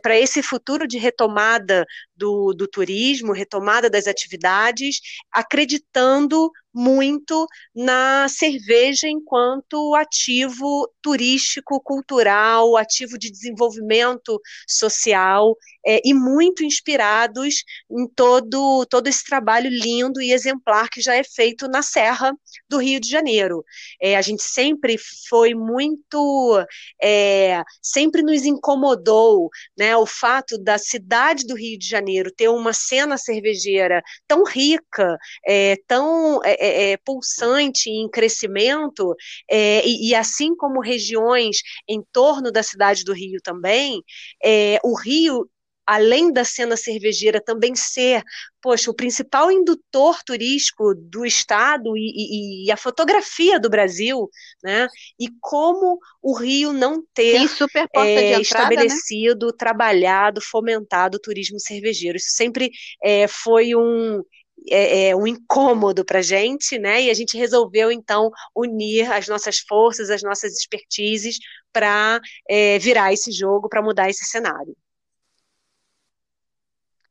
para 0.03 0.19
esse 0.19 0.43
futuro 0.43 0.87
de 0.87 0.99
retomada 0.99 1.87
do, 2.17 2.53
do 2.53 2.67
turismo, 2.69 3.33
retomada 3.33 3.89
das 3.89 4.07
atividades, 4.07 5.01
acreditando 5.33 6.51
muito 6.73 7.47
na 7.75 8.29
cerveja 8.29 9.09
enquanto 9.09 9.95
ativo 9.95 10.91
turístico, 11.03 11.81
cultural, 11.81 12.77
ativo 12.77 13.19
de 13.19 13.31
desenvolvimento 13.31 14.41
social 14.67 15.57
é, 15.87 16.01
e 16.05 16.13
muito 16.15 16.65
inspirados 16.65 17.65
em 17.91 18.07
todo, 18.09 18.87
todo 18.87 19.07
esse 19.07 19.25
trabalho 19.25 19.71
lindo 19.71 20.21
e 20.21 20.33
exemplar 20.33 20.89
que 20.89 21.01
já 21.01 21.15
é 21.15 21.25
feito 21.25 21.69
na 21.69 21.83
Serra 21.83 22.33
do 22.69 22.79
Rio 22.79 23.01
de 23.01 23.09
Janeiro. 23.09 23.65
É, 24.01 24.17
a 24.17 24.23
gente 24.23 24.43
sempre 24.43 24.97
foi 25.29 25.55
muito, 25.55 26.65
é, 27.03 27.63
sempre 27.83 28.23
nos 28.23 28.45
incomodou 28.45 29.49
né, 29.77 29.97
o 29.97 30.07
fato 30.07 30.59
da 30.59 30.79
cidade 30.79 31.47
do 31.47 31.55
Rio 31.55 31.79
de 31.79 31.89
Janeiro 31.89 32.31
ter 32.31 32.49
uma 32.49 32.73
cena 32.73 33.17
cervejeira 33.17 34.03
tão 34.27 34.45
rica, 34.45 35.17
é, 35.47 35.77
tão 35.87 36.41
é, 36.61 36.91
é, 36.91 36.93
é, 36.93 36.97
pulsante 36.99 37.89
em 37.91 38.09
crescimento, 38.09 39.15
é, 39.51 39.87
e, 39.87 40.11
e, 40.11 40.15
assim 40.15 40.55
como 40.55 40.81
regiões 40.81 41.59
em 41.89 42.03
torno 42.13 42.53
da 42.53 42.63
cidade 42.63 43.03
do 43.05 43.13
Rio 43.13 43.41
também, 43.43 44.03
é, 44.45 44.79
o 44.85 44.95
Rio 44.95 45.49
além 45.91 46.33
da 46.33 46.45
cena 46.45 46.77
cervejeira 46.77 47.43
também 47.45 47.75
ser, 47.75 48.23
poxa, 48.63 48.89
o 48.93 48.95
principal 48.95 49.51
indutor 49.51 50.23
turístico 50.23 50.95
do 50.95 51.27
estado 51.27 51.97
e, 51.97 52.13
e, 52.15 52.67
e 52.67 52.71
a 52.71 52.77
fotografia 52.77 53.59
do 53.59 53.69
Brasil, 53.69 54.31
né? 54.63 54.87
E 55.19 55.29
como 55.41 55.99
o 56.23 56.33
Rio 56.33 56.73
não 56.73 57.03
ter 57.13 57.35
é, 57.35 57.43
entrada, 57.43 57.97
né? 57.97 58.41
estabelecido, 58.41 59.47
né? 59.47 59.53
trabalhado, 59.59 60.41
fomentado 60.41 61.17
o 61.17 61.21
turismo 61.21 61.59
cervejeiro. 61.59 62.17
Isso 62.17 62.31
sempre 62.31 62.71
é, 63.03 63.27
foi 63.27 63.75
um 63.75 64.23
é, 64.69 65.09
é, 65.09 65.17
um 65.17 65.27
incômodo 65.27 66.05
para 66.05 66.19
a 66.21 66.23
gente, 66.23 66.79
né? 66.79 67.03
E 67.03 67.11
a 67.11 67.15
gente 67.15 67.37
resolveu 67.37 67.91
então 67.91 68.31
unir 68.55 69.11
as 69.13 69.29
nossas 69.29 69.59
forças, 69.59 70.11
as 70.11 70.23
nossas 70.23 70.53
expertises 70.59 71.39
para 71.73 72.21
é, 72.49 72.79
virar 72.79 73.13
esse 73.13 73.31
jogo, 73.33 73.69
para 73.69 73.83
mudar 73.83 74.09
esse 74.11 74.25
cenário. 74.25 74.77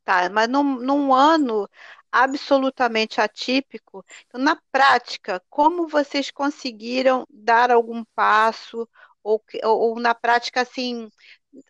Tá, 0.03 0.29
mas 0.29 0.48
num, 0.50 0.63
num 0.79 1.13
ano 1.13 1.70
absolutamente 2.12 3.22
atípico, 3.22 4.03
então, 4.25 4.41
na 4.41 4.60
prática, 4.72 5.41
como 5.50 5.88
vocês 5.88 6.32
conseguiram 6.32 7.25
dar 7.29 7.72
algum 7.72 8.03
passo, 8.15 8.89
ou, 9.24 9.44
ou, 9.63 9.79
ou 9.79 10.00
na 10.00 10.15
prática, 10.15 10.62
assim, 10.62 11.10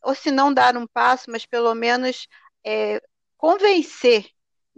ou 0.04 0.16
se 0.16 0.32
não 0.32 0.54
dar 0.54 0.78
um 0.78 0.88
passo, 0.88 1.30
mas 1.30 1.46
pelo 1.46 1.74
menos 1.76 2.28
é, 2.66 3.02
convencer 3.38 4.30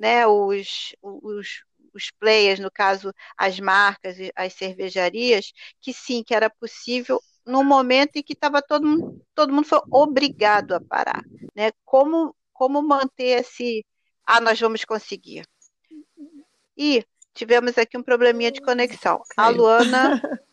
né, 0.02 0.26
os, 0.26 0.96
os, 1.00 1.64
os 1.94 2.10
players, 2.20 2.60
no 2.60 2.72
caso 2.72 3.14
as 3.38 3.60
marcas, 3.60 4.18
as 4.36 4.52
cervejarias, 4.54 5.54
que 5.80 5.94
sim, 5.94 6.24
que 6.24 6.34
era 6.34 6.50
possível 6.50 7.22
no 7.46 7.64
momento 7.64 8.16
em 8.16 8.24
que 8.24 8.34
estava 8.34 8.64
todo 8.64 8.88
mundo, 8.88 9.22
todo 9.36 9.54
mundo 9.54 9.68
foi 9.68 9.80
obrigado 9.92 10.74
a 10.74 10.82
parar, 10.82 11.24
né? 11.56 11.72
Como 11.86 12.36
como 12.52 12.82
manter 12.82 13.42
esse 13.42 13.86
ah, 14.26 14.42
nós 14.42 14.60
vamos 14.60 14.84
conseguir. 14.86 15.46
E 16.76 17.06
tivemos 17.34 17.78
aqui 17.78 17.96
um 17.96 18.04
probleminha 18.04 18.52
de 18.52 18.62
conexão. 18.62 19.22
A 19.38 19.50
Luana 19.50 20.20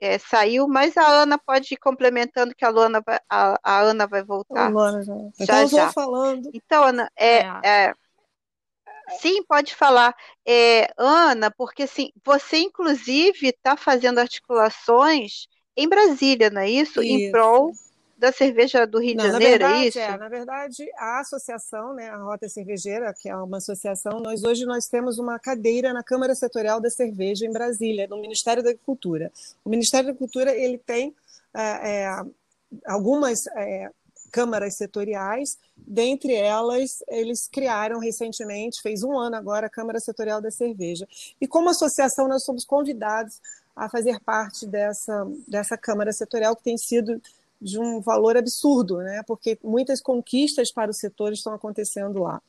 é, 0.00 0.18
saiu, 0.18 0.66
mas 0.66 0.96
a 0.96 1.06
Ana 1.06 1.38
pode 1.38 1.74
ir 1.74 1.76
complementando 1.76 2.54
que 2.56 2.64
a 2.64 2.70
Luana 2.70 3.00
vai, 3.04 3.20
a, 3.30 3.58
a 3.62 3.80
Ana 3.82 4.06
vai 4.06 4.24
voltar. 4.24 4.70
Luana 4.70 5.02
já. 5.02 5.14
já, 5.14 5.64
então, 5.64 5.68
já. 5.68 5.92
falando. 5.92 6.50
Então, 6.52 6.84
Ana, 6.84 7.10
é, 7.16 7.38
é. 7.38 7.60
é 7.64 7.94
Sim, 9.20 9.42
pode 9.44 9.74
falar. 9.74 10.14
É, 10.46 10.88
Ana, 10.96 11.50
porque 11.50 11.84
assim, 11.84 12.10
você 12.24 12.58
inclusive 12.58 13.48
está 13.48 13.76
fazendo 13.76 14.18
articulações 14.18 15.46
em 15.76 15.88
Brasília, 15.88 16.50
não 16.50 16.60
é 16.60 16.70
isso? 16.70 17.02
isso. 17.02 17.02
Em 17.02 17.30
prol 17.30 17.72
da 18.16 18.32
cerveja 18.32 18.86
do 18.86 18.98
Rio 18.98 19.16
não, 19.16 19.24
de 19.24 19.32
Janeiro, 19.32 19.54
é 19.54 19.58
verdade, 19.58 19.84
é 19.84 19.88
isso? 19.88 19.98
É, 19.98 20.16
na 20.16 20.28
verdade, 20.28 20.90
a 20.96 21.20
associação, 21.20 21.94
né, 21.94 22.08
a 22.08 22.16
Rota 22.16 22.48
Cervejeira, 22.48 23.12
que 23.12 23.28
é 23.28 23.36
uma 23.36 23.58
associação, 23.58 24.20
nós 24.20 24.42
hoje 24.42 24.64
nós 24.64 24.86
temos 24.86 25.18
uma 25.18 25.38
cadeira 25.38 25.92
na 25.92 26.02
Câmara 26.02 26.34
Setorial 26.34 26.80
da 26.80 26.88
Cerveja 26.88 27.44
em 27.44 27.52
Brasília, 27.52 28.06
no 28.08 28.20
Ministério 28.20 28.62
da 28.62 28.70
Agricultura. 28.70 29.30
O 29.64 29.68
Ministério 29.68 30.06
da 30.06 30.12
Agricultura 30.12 30.54
ele 30.54 30.78
tem 30.78 31.14
é, 31.54 32.04
é 32.04 32.22
algumas 32.86 33.46
é, 33.48 33.90
câmaras 34.30 34.74
setoriais, 34.74 35.58
dentre 35.76 36.34
elas, 36.34 37.02
eles 37.08 37.48
criaram 37.48 37.98
recentemente, 37.98 38.82
fez 38.82 39.02
um 39.02 39.18
ano 39.18 39.36
agora, 39.36 39.66
a 39.66 39.70
Câmara 39.70 40.00
Setorial 40.00 40.40
da 40.40 40.50
Cerveja. 40.50 41.06
E 41.40 41.46
como 41.46 41.70
associação, 41.70 42.28
nós 42.28 42.44
somos 42.44 42.64
convidados 42.64 43.40
a 43.74 43.88
fazer 43.88 44.20
parte 44.20 44.66
dessa, 44.66 45.26
dessa 45.46 45.76
Câmara 45.76 46.12
Setorial, 46.12 46.56
que 46.56 46.64
tem 46.64 46.78
sido 46.78 47.20
de 47.60 47.78
um 47.78 48.00
valor 48.00 48.36
absurdo, 48.36 48.98
né? 48.98 49.22
porque 49.26 49.58
muitas 49.62 50.00
conquistas 50.00 50.70
para 50.70 50.90
o 50.90 50.94
setor 50.94 51.32
estão 51.32 51.54
acontecendo 51.54 52.22
lá. 52.22 52.40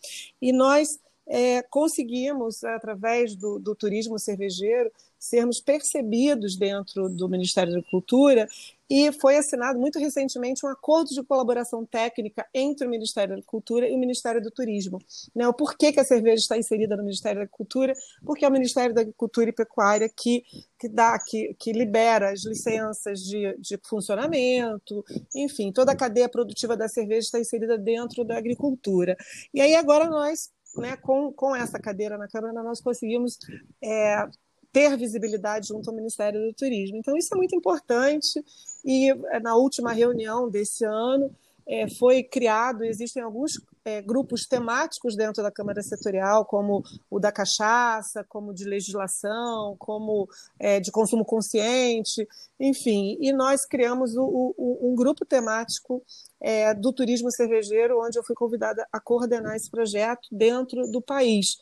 E 0.42 0.52
nós 0.52 1.00
é, 1.28 1.62
conseguimos, 1.64 2.64
através 2.64 3.36
do, 3.36 3.60
do, 3.60 3.76
turismo 3.76 4.18
cervejeiro, 4.18 4.92
sermos 5.20 5.60
percebidos 5.60 6.56
dentro 6.56 7.10
do 7.10 7.28
Ministério 7.28 7.74
da 7.74 7.82
Cultura 7.84 8.48
e 8.90 9.12
foi 9.12 9.36
assinado 9.36 9.78
muito 9.78 10.00
recentemente 10.00 10.66
um 10.66 10.70
acordo 10.70 11.10
de 11.10 11.22
colaboração 11.24 11.86
técnica 11.86 12.48
entre 12.54 12.88
o 12.88 12.90
Ministério 12.90 13.36
da 13.36 13.42
Cultura 13.42 13.90
e 13.90 13.94
o 13.94 13.98
Ministério 13.98 14.42
do 14.42 14.50
Turismo. 14.50 15.02
Né? 15.36 15.46
O 15.46 15.54
porquê 15.54 15.92
que 15.92 16.00
a 16.00 16.06
cerveja 16.06 16.42
está 16.42 16.58
inserida 16.58 16.96
no 16.96 17.04
Ministério 17.04 17.42
da 17.42 17.48
Cultura? 17.48 17.94
Porque 18.24 18.46
é 18.46 18.48
o 18.48 18.52
Ministério 18.52 18.96
da 18.96 19.02
Agricultura 19.02 19.50
e 19.50 19.54
Pecuária 19.54 20.08
que, 20.08 20.46
que 20.80 20.88
dá, 20.88 21.20
que, 21.20 21.54
que 21.60 21.74
libera 21.74 22.32
as 22.32 22.46
licenças 22.46 23.20
de, 23.20 23.58
de 23.58 23.78
funcionamento, 23.84 25.04
enfim, 25.36 25.72
toda 25.74 25.92
a 25.92 25.98
cadeia 25.98 26.30
produtiva 26.30 26.78
da 26.78 26.88
cerveja 26.88 27.26
está 27.26 27.40
inserida 27.40 27.78
dentro 27.78 28.24
da 28.24 28.38
agricultura. 28.38 29.18
E 29.54 29.60
aí 29.60 29.76
agora 29.76 30.10
nós 30.10 30.50
né, 30.76 30.98
com, 30.98 31.32
com 31.32 31.56
essa 31.56 31.80
cadeira 31.80 32.18
na 32.18 32.28
Câmara, 32.28 32.64
nós 32.64 32.82
conseguimos 32.82 33.38
é, 33.84 34.28
ter 34.72 34.96
visibilidade 34.98 35.70
junto 35.70 35.90
ao 35.90 35.96
Ministério 35.96 36.40
do 36.40 36.54
Turismo. 36.54 36.98
Então, 36.98 37.16
isso 37.18 37.34
é 37.34 37.38
muito 37.38 37.56
importante. 37.56 38.44
E 38.86 39.10
é, 39.10 39.40
na 39.40 39.56
última 39.56 39.92
reunião 39.92 40.50
desse 40.50 40.86
ano, 40.86 41.34
é, 41.68 41.90
foi 41.90 42.24
criado, 42.24 42.84
existem 42.84 43.22
alguns 43.22 43.62
é, 43.84 44.02
grupos 44.02 44.46
temáticos 44.46 45.16
dentro 45.16 45.44
da 45.44 45.52
Câmara 45.52 45.84
Setorial, 45.84 46.46
como 46.46 46.84
o 47.10 47.20
da 47.20 47.32
cachaça, 47.32 48.24
como 48.24 48.54
de 48.54 48.64
legislação, 48.64 49.76
como 49.78 50.30
é, 50.58 50.80
de 50.80 50.92
consumo 50.92 51.26
consciente, 51.26 52.28
enfim. 52.60 53.18
E 53.20 53.34
nós 53.34 53.66
criamos 53.66 54.16
o, 54.16 54.54
o, 54.58 54.92
um 54.92 54.96
grupo 54.96 55.26
temático 55.26 56.02
é, 56.40 56.74
do 56.74 56.94
turismo 56.94 57.32
cervejeiro, 57.32 58.02
onde 58.02 58.18
eu 58.18 58.24
fui 58.24 58.36
convidada 58.36 58.88
a 58.92 59.00
coordenar 59.00 59.56
esse 59.56 59.70
projeto 59.70 60.28
dentro 60.32 60.90
do 60.92 61.02
país. 61.02 61.58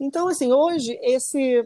Então, 0.00 0.28
assim, 0.28 0.52
hoje 0.52 0.98
esse 1.02 1.64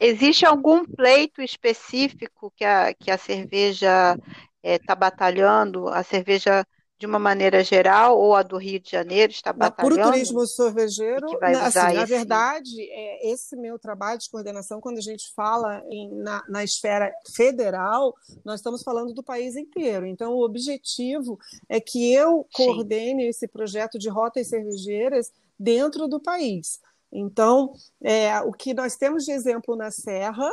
Existe 0.00 0.44
algum 0.44 0.84
pleito 0.84 1.40
específico 1.40 2.52
que 2.56 2.64
a, 2.64 2.92
que 2.92 3.10
a 3.10 3.18
cerveja 3.18 4.18
está 4.62 4.92
é, 4.92 4.96
batalhando? 4.96 5.88
A 5.88 6.02
cerveja 6.02 6.66
de 6.98 7.06
uma 7.06 7.18
maneira 7.18 7.62
geral, 7.64 8.18
ou 8.18 8.34
a 8.34 8.42
do 8.42 8.56
Rio 8.56 8.78
de 8.78 8.90
Janeiro 8.90 9.32
está 9.32 9.52
batalhando? 9.52 9.96
Para 9.96 10.08
o 10.08 10.12
turismo 10.12 10.46
cervejeiro, 10.46 11.26
assim, 11.42 11.94
na 11.94 12.04
verdade, 12.04 12.80
é, 12.90 13.32
esse 13.32 13.56
meu 13.56 13.78
trabalho 13.78 14.18
de 14.18 14.30
coordenação, 14.30 14.80
quando 14.80 14.98
a 14.98 15.02
gente 15.02 15.32
fala 15.34 15.82
em, 15.90 16.14
na, 16.14 16.42
na 16.48 16.62
esfera 16.62 17.12
federal, 17.34 18.14
nós 18.44 18.60
estamos 18.60 18.82
falando 18.82 19.12
do 19.12 19.22
país 19.22 19.56
inteiro. 19.56 20.06
Então, 20.06 20.32
o 20.32 20.44
objetivo 20.44 21.38
é 21.68 21.80
que 21.80 22.12
eu 22.14 22.46
coordene 22.52 23.24
Sim. 23.24 23.28
esse 23.28 23.48
projeto 23.48 23.98
de 23.98 24.08
rotas 24.08 24.48
cervejeiras 24.48 25.32
dentro 25.58 26.06
do 26.06 26.20
país. 26.20 26.78
Então, 27.12 27.72
é, 28.02 28.40
o 28.40 28.52
que 28.52 28.72
nós 28.72 28.96
temos 28.96 29.24
de 29.24 29.32
exemplo 29.32 29.76
na 29.76 29.90
Serra 29.90 30.50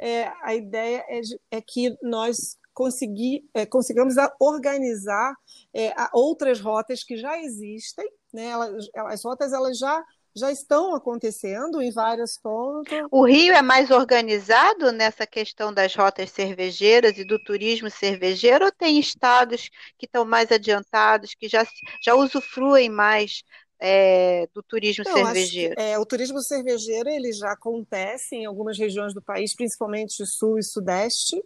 é, 0.00 0.32
a 0.42 0.54
ideia 0.54 1.04
é, 1.08 1.20
de, 1.20 1.38
é 1.50 1.60
que 1.60 1.94
nós 2.02 2.56
conseguir, 2.80 3.44
é, 3.52 3.66
consigamos 3.66 4.14
organizar 4.40 5.34
é, 5.74 5.92
outras 6.14 6.58
rotas 6.60 7.04
que 7.04 7.14
já 7.14 7.38
existem, 7.38 8.08
né? 8.32 8.46
Elas, 8.46 8.88
as 8.94 9.22
rotas 9.22 9.52
elas 9.52 9.76
já 9.76 10.02
já 10.34 10.50
estão 10.52 10.94
acontecendo 10.94 11.82
em 11.82 11.90
vários 11.90 12.38
pontos. 12.38 12.96
O 13.10 13.26
Rio 13.26 13.52
é 13.52 13.60
mais 13.60 13.90
organizado 13.90 14.92
nessa 14.92 15.26
questão 15.26 15.74
das 15.74 15.92
rotas 15.92 16.30
cervejeiras 16.30 17.18
e 17.18 17.24
do 17.24 17.36
turismo 17.42 17.90
cervejeiro 17.90 18.64
ou 18.64 18.70
tem 18.70 19.00
estados 19.00 19.68
que 19.98 20.06
estão 20.06 20.24
mais 20.24 20.52
adiantados, 20.52 21.34
que 21.34 21.48
já, 21.48 21.66
já 22.00 22.14
usufruem 22.14 22.88
mais 22.88 23.42
é, 23.80 24.46
do 24.54 24.62
turismo 24.62 25.04
cervejeiro? 25.04 25.74
Acho, 25.76 25.88
é, 25.88 25.98
o 25.98 26.06
turismo 26.06 26.40
cervejeiro 26.40 27.08
ele 27.08 27.32
já 27.32 27.50
acontece 27.50 28.36
em 28.36 28.46
algumas 28.46 28.78
regiões 28.78 29.12
do 29.12 29.20
país, 29.20 29.52
principalmente 29.54 30.24
sul 30.24 30.60
e 30.60 30.62
sudeste. 30.62 31.42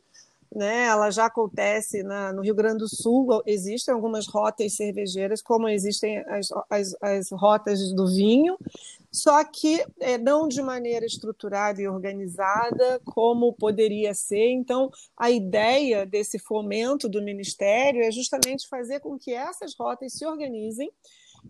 Né, 0.55 0.85
ela 0.85 1.11
já 1.11 1.27
acontece 1.27 2.05
na, 2.05 2.33
no 2.33 2.41
Rio 2.41 2.55
Grande 2.55 2.79
do 2.79 2.89
Sul, 2.89 3.43
existem 3.45 3.93
algumas 3.93 4.29
rotas 4.29 4.77
cervejeiras, 4.77 5.43
como 5.43 5.69
existem 5.69 6.19
as, 6.29 6.49
as, 6.71 6.97
as 7.03 7.31
rotas 7.33 7.93
do 7.93 8.07
vinho, 8.07 8.57
só 9.11 9.43
que 9.43 9.85
é, 9.99 10.17
não 10.17 10.47
de 10.47 10.63
maneira 10.63 11.05
estruturada 11.05 11.83
e 11.83 11.89
organizada 11.89 13.01
como 13.05 13.53
poderia 13.53 14.15
ser. 14.15 14.49
Então, 14.51 14.93
a 15.17 15.29
ideia 15.29 16.07
desse 16.07 16.39
fomento 16.39 17.09
do 17.09 17.21
Ministério 17.21 18.05
é 18.05 18.13
justamente 18.13 18.69
fazer 18.69 19.01
com 19.01 19.19
que 19.19 19.33
essas 19.33 19.75
rotas 19.75 20.13
se 20.13 20.25
organizem 20.25 20.89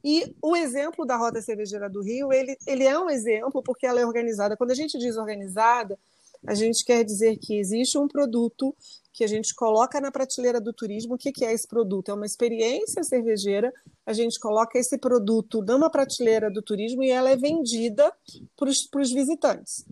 e 0.03 0.35
o 0.43 0.57
exemplo 0.57 1.05
da 1.05 1.17
Rota 1.17 1.41
Cervejeira 1.41 1.89
do 1.89 2.03
Rio, 2.03 2.33
ele, 2.33 2.57
ele 2.67 2.85
é 2.85 2.99
um 2.99 3.11
exemplo 3.11 3.63
porque 3.63 3.87
ela 3.87 4.01
é 4.01 4.07
organizada. 4.07 4.57
Quando 4.57 4.71
a 4.71 4.75
gente 4.75 4.99
diz 4.99 5.17
organizada, 5.17 5.99
a 6.47 6.55
gente 6.55 6.85
quer 6.85 7.05
dizer 7.05 7.37
que 7.39 7.59
existe 7.59 7.99
um 7.99 8.09
produto 8.09 8.75
que 9.13 9.23
a 9.23 9.29
gente 9.29 9.55
coloca 9.55 10.01
na 10.01 10.11
prateleira 10.11 10.61
do 10.61 10.73
turismo. 10.73 11.15
O 11.15 11.19
que, 11.19 11.33
que 11.33 11.45
é 11.45 11.53
esse 11.53 11.69
produto? 11.69 12.11
É 12.11 12.15
uma 12.15 12.27
experiência 12.27 13.05
cervejeira. 13.05 13.73
A 14.05 14.13
gente 14.13 14.41
coloca 14.41 14.77
esse 14.77 14.99
produto 14.99 15.63
numa 15.63 15.89
prateleira 15.89 16.51
do 16.51 16.61
turismo 16.61 17.03
e 17.03 17.11
ela 17.11 17.31
é 17.31 17.37
vendida 17.37 18.13
para 18.57 18.69
os 18.69 19.13
visitantes. 19.13 19.85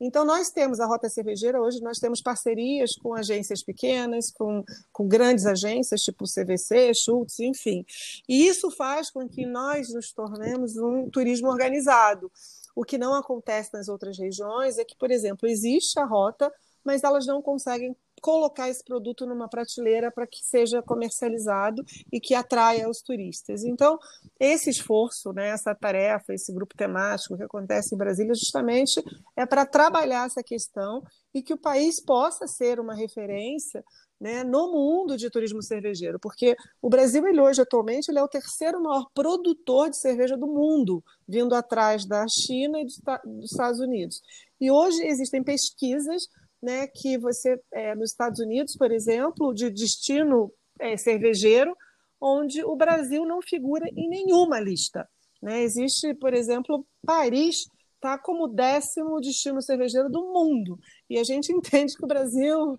Então, 0.00 0.24
nós 0.24 0.48
temos 0.50 0.78
a 0.78 0.86
Rota 0.86 1.08
Cervejeira, 1.08 1.60
hoje 1.60 1.80
nós 1.80 1.98
temos 1.98 2.22
parcerias 2.22 2.94
com 2.94 3.14
agências 3.14 3.64
pequenas, 3.64 4.30
com, 4.30 4.64
com 4.92 5.08
grandes 5.08 5.44
agências, 5.44 6.02
tipo 6.02 6.24
CVC, 6.24 6.94
Schultz, 6.94 7.40
enfim. 7.40 7.84
E 8.28 8.46
isso 8.46 8.70
faz 8.70 9.10
com 9.10 9.28
que 9.28 9.44
nós 9.44 9.92
nos 9.92 10.12
tornemos 10.12 10.76
um 10.76 11.10
turismo 11.10 11.48
organizado. 11.48 12.30
O 12.78 12.84
que 12.84 12.96
não 12.96 13.12
acontece 13.12 13.74
nas 13.74 13.88
outras 13.88 14.16
regiões 14.16 14.78
é 14.78 14.84
que, 14.84 14.94
por 14.94 15.10
exemplo, 15.10 15.48
existe 15.48 15.98
a 15.98 16.04
rota, 16.04 16.48
mas 16.84 17.02
elas 17.02 17.26
não 17.26 17.42
conseguem 17.42 17.96
colocar 18.22 18.68
esse 18.68 18.84
produto 18.84 19.26
numa 19.26 19.48
prateleira 19.48 20.12
para 20.12 20.28
que 20.28 20.44
seja 20.44 20.80
comercializado 20.80 21.84
e 22.12 22.20
que 22.20 22.36
atraia 22.36 22.88
os 22.88 23.02
turistas. 23.02 23.64
Então, 23.64 23.98
esse 24.38 24.70
esforço, 24.70 25.32
né, 25.32 25.48
essa 25.48 25.74
tarefa, 25.74 26.32
esse 26.32 26.52
grupo 26.52 26.76
temático 26.76 27.36
que 27.36 27.42
acontece 27.42 27.96
em 27.96 27.98
Brasília, 27.98 28.32
justamente 28.32 29.02
é 29.34 29.44
para 29.44 29.66
trabalhar 29.66 30.26
essa 30.26 30.42
questão 30.44 31.02
e 31.34 31.42
que 31.42 31.52
o 31.52 31.58
país 31.58 31.98
possa 32.00 32.46
ser 32.46 32.78
uma 32.78 32.94
referência 32.94 33.84
né, 34.20 34.42
no 34.42 34.72
mundo 34.72 35.16
de 35.16 35.30
turismo 35.30 35.62
cervejeiro, 35.62 36.18
porque 36.18 36.56
o 36.82 36.88
Brasil 36.88 37.26
ele 37.26 37.40
hoje 37.40 37.62
atualmente 37.62 38.08
ele 38.10 38.18
é 38.18 38.22
o 38.22 38.28
terceiro 38.28 38.82
maior 38.82 39.06
produtor 39.14 39.90
de 39.90 39.96
cerveja 39.96 40.36
do 40.36 40.46
mundo, 40.46 41.02
vindo 41.26 41.54
atrás 41.54 42.04
da 42.04 42.26
China 42.26 42.80
e 42.80 42.84
dos 42.84 43.50
Estados 43.50 43.80
Unidos. 43.80 44.20
E 44.60 44.70
hoje 44.70 45.02
existem 45.06 45.42
pesquisas 45.42 46.28
né, 46.60 46.88
que 46.88 47.16
você, 47.16 47.60
é, 47.72 47.94
nos 47.94 48.10
Estados 48.10 48.40
Unidos, 48.40 48.76
por 48.76 48.90
exemplo, 48.90 49.54
de 49.54 49.70
destino 49.70 50.52
é, 50.80 50.96
cervejeiro, 50.96 51.76
onde 52.20 52.64
o 52.64 52.74
Brasil 52.74 53.24
não 53.24 53.40
figura 53.40 53.86
em 53.96 54.08
nenhuma 54.08 54.58
lista. 54.58 55.08
Né? 55.40 55.62
Existe, 55.62 56.12
por 56.14 56.34
exemplo, 56.34 56.84
Paris 57.06 57.68
está 57.94 58.16
como 58.18 58.48
décimo 58.48 59.20
destino 59.20 59.60
cervejeiro 59.60 60.08
do 60.08 60.32
mundo. 60.32 60.78
E 61.08 61.18
a 61.18 61.24
gente 61.24 61.52
entende 61.52 61.94
que 61.94 62.04
o 62.04 62.08
Brasil 62.08 62.76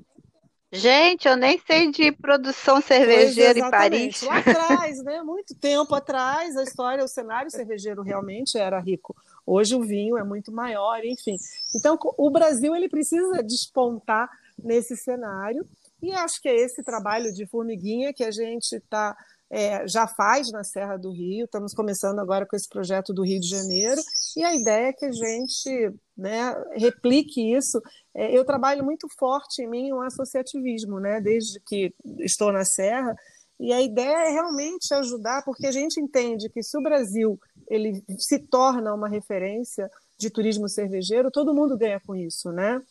Gente, 0.72 1.28
eu 1.28 1.36
nem 1.36 1.60
sei 1.66 1.90
de 1.92 2.12
produção 2.12 2.80
cervejeira 2.80 3.58
em 3.58 3.72
Paris. 3.72 4.22
Lá 4.22 4.38
atrás, 4.38 5.04
né? 5.04 5.22
Muito 5.24 5.56
tempo 5.56 5.96
atrás, 5.96 6.56
a 6.56 6.64
história, 6.64 7.04
o 7.04 7.08
cenário 7.08 7.50
cervejeiro 7.50 8.04
realmente 8.04 8.56
era 8.56 8.80
rico. 8.80 9.16
Hoje 9.46 9.76
o 9.76 9.82
vinho 9.82 10.16
é 10.16 10.24
muito 10.24 10.52
maior, 10.52 11.04
enfim. 11.04 11.36
Então, 11.76 11.98
o 12.18 12.30
Brasil 12.30 12.76
ele 12.76 12.88
precisa 12.88 13.42
despontar 13.42 14.30
nesse 14.64 14.96
cenário. 14.96 15.66
E 16.02 16.14
acho 16.14 16.40
que 16.40 16.48
é 16.48 16.56
esse 16.56 16.84
trabalho 16.84 17.34
de 17.34 17.48
formiguinha 17.48 18.14
que 18.14 18.24
a 18.24 18.30
gente 18.30 18.76
está 18.76 19.18
é, 19.52 19.88
já 19.88 20.08
faz 20.08 20.52
na 20.52 20.64
Serra 20.64 20.98
do 20.98 21.12
Rio, 21.12 21.46
estamos 21.46 21.74
começando 21.74 22.20
agora 22.20 22.46
com 22.46 22.56
esse 22.56 22.70
projeto 22.70 23.14
do 23.14 23.24
Rio 23.24 23.40
de 23.40 23.48
Janeiro, 23.48 24.00
e 24.38 24.44
a 24.44 24.54
ideia 24.54 24.88
é 24.88 24.94
que 24.94 25.06
a 25.06 25.12
gente 25.12 25.94
né, 26.16 26.56
replique 26.76 27.54
isso. 27.56 27.82
É, 28.14 28.36
eu 28.36 28.46
trabalho 28.46 28.84
muito 28.84 29.08
forte 29.18 29.64
em 29.64 29.68
mim 29.68 29.92
o 29.92 30.02
associativismo, 30.02 31.00
né, 31.00 31.20
desde 31.20 31.60
que 31.62 31.94
estou 32.20 32.52
na 32.52 32.64
Serra, 32.64 33.16
e 33.60 33.74
a 33.74 33.82
ideia 33.82 34.30
é 34.30 34.32
realmente 34.32 34.94
ajudar, 34.94 35.44
porque 35.44 35.68
a 35.68 35.72
gente 35.72 36.00
entende 36.00 36.50
que 36.50 36.64
se 36.64 36.78
o 36.78 36.82
Brasil 36.82 37.38
ele 37.68 38.04
se 38.18 38.40
torna 38.40 38.94
uma 38.94 39.10
referência 39.10 39.90
de 40.18 40.30
turismo 40.30 40.70
cervejeiro, 40.70 41.32
todo 41.32 41.54
mundo 41.54 41.78
ganha 41.78 42.00
com 42.00 42.16
isso, 42.16 42.52
né? 42.52 42.82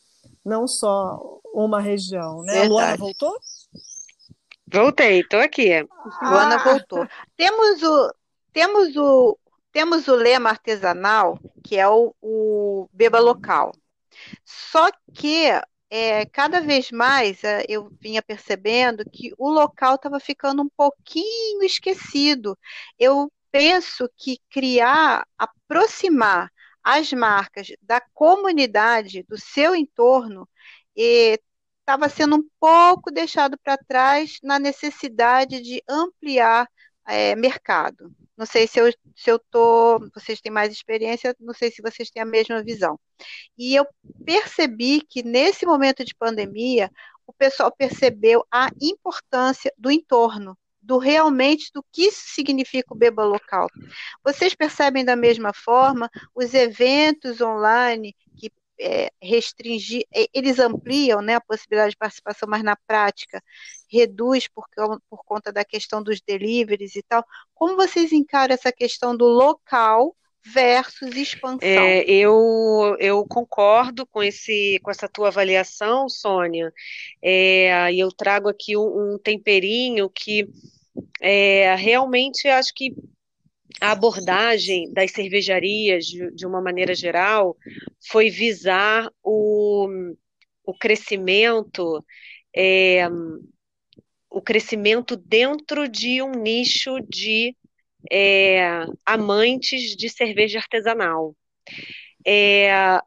Não 0.45 0.67
só 0.67 1.41
uma 1.55 1.81
região, 1.81 2.43
né? 2.43 2.65
A 2.65 2.69
Luana 2.69 2.97
voltou? 2.97 3.39
Voltei, 4.71 5.21
estou 5.21 5.41
aqui. 5.41 5.73
Ah. 5.73 5.87
Luana 6.23 6.59
voltou. 6.63 7.07
Temos 7.37 7.83
o, 7.83 8.15
temos 8.53 8.97
o, 8.97 9.39
temos 9.73 10.09
o 10.09 10.15
lema 10.15 10.51
artesanal, 10.51 11.39
que 11.65 11.77
é 11.77 11.89
o, 11.89 12.15
o 12.21 12.89
beba 12.93 13.19
local. 13.19 13.73
Só 14.45 14.91
que 15.15 15.47
é, 15.91 16.27
cada 16.27 16.61
vez 16.61 16.91
mais 16.91 17.43
é, 17.45 17.65
eu 17.69 17.91
vinha 18.01 18.23
percebendo 18.23 19.05
que 19.11 19.33
o 19.39 19.49
local 19.49 19.95
estava 19.95 20.21
ficando 20.21 20.63
um 20.63 20.69
pouquinho 20.69 21.63
esquecido. 21.63 22.59
Eu 22.99 23.33
penso 23.51 24.09
que 24.17 24.39
criar, 24.51 25.27
aproximar 25.39 26.51
as 26.83 27.13
marcas 27.13 27.69
da 27.83 28.01
comunidade, 28.15 29.23
do 29.29 29.39
seu 29.39 29.75
entorno, 29.75 30.49
estava 31.89 32.07
sendo 32.11 32.37
um 32.37 32.45
pouco 32.61 33.11
deixado 33.11 33.57
para 33.65 33.79
trás 33.79 34.39
na 34.43 34.59
necessidade 34.59 35.63
de 35.63 35.83
ampliar 35.89 36.69
é, 37.07 37.35
mercado. 37.35 38.15
Não 38.37 38.45
sei 38.45 38.67
se 38.67 38.79
eu 38.79 38.93
se 39.17 39.31
eu 39.31 39.39
tô, 39.51 39.99
vocês 40.15 40.39
têm 40.39 40.53
mais 40.53 40.71
experiência, 40.71 41.35
não 41.41 41.55
sei 41.55 41.71
se 41.71 41.81
vocês 41.81 42.11
têm 42.11 42.23
a 42.23 42.27
mesma 42.27 42.63
visão. 42.63 43.01
E 43.57 43.75
eu 43.75 43.87
percebi 44.25 45.01
que 45.01 45.23
nesse 45.23 45.65
momento 45.65 46.05
de 46.05 46.15
pandemia, 46.15 46.91
o 47.27 47.33
pessoal 47.33 47.75
percebeu 47.75 48.45
a 48.53 48.69
importância 48.81 49.73
do 49.79 49.91
entorno, 49.91 50.57
do 50.83 50.99
realmente 50.99 51.71
do 51.73 51.83
que 51.91 52.13
significa 52.13 52.93
o 52.93 52.97
beba 52.97 53.25
local. 53.25 53.67
Vocês 54.23 54.55
percebem 54.55 55.07
da 55.07 55.17
mesma 55.17 55.55
forma 55.55 56.11
os 56.35 56.53
eventos 56.53 57.41
online 57.41 58.15
que 58.37 58.53
é, 58.81 59.11
restringir, 59.21 60.05
é, 60.15 60.27
eles 60.33 60.59
ampliam 60.59 61.21
né, 61.21 61.35
a 61.35 61.41
possibilidade 61.41 61.91
de 61.91 61.97
participação, 61.97 62.49
mas 62.49 62.63
na 62.63 62.77
prática 62.87 63.43
reduz 63.91 64.49
por, 64.49 64.67
por 65.09 65.25
conta 65.25 65.53
da 65.53 65.65
questão 65.65 66.03
dos 66.03 66.21
deliveries 66.21 66.95
e 66.95 67.03
tal. 67.03 67.25
Como 67.55 67.77
vocês 67.77 68.13
encaram 68.13 68.55
essa 68.55 68.73
questão 68.73 69.17
do 69.17 69.27
local 69.27 70.15
versus 70.45 71.17
expansão? 71.17 71.59
É, 71.61 72.05
eu, 72.05 72.97
eu 72.99 73.25
concordo 73.27 74.07
com, 74.07 74.23
esse, 74.23 74.79
com 74.83 74.91
essa 74.91 75.09
tua 75.09 75.29
avaliação, 75.29 76.09
Sônia, 76.09 76.73
é, 77.23 77.93
e 77.93 78.01
eu 78.01 78.11
trago 78.11 78.49
aqui 78.49 78.77
um, 78.77 79.15
um 79.15 79.19
temperinho 79.19 80.09
que 80.09 80.49
é, 81.21 81.75
realmente 81.75 82.49
acho 82.49 82.73
que 82.75 82.95
a 83.81 83.93
abordagem 83.93 84.93
das 84.93 85.11
cervejarias, 85.11 86.07
de, 86.07 86.47
uma 86.47 86.61
maneira 86.61 86.95
geral, 86.95 87.57
foi 88.11 88.31
visar 88.31 89.11
o, 89.23 89.89
o 90.65 90.75
crescimento, 90.75 92.05
é, 92.55 93.09
o 94.31 94.41
crescimento 94.41 95.17
dentro 95.17 95.89
de 95.89 96.23
um 96.23 96.33
nicho 96.33 96.99
de 97.09 97.55
é, 98.11 98.85
amantes 99.05 99.97
de 99.97 100.09
cerveja 100.09 100.59
artesanal. 100.59 101.37
É, 102.27 103.01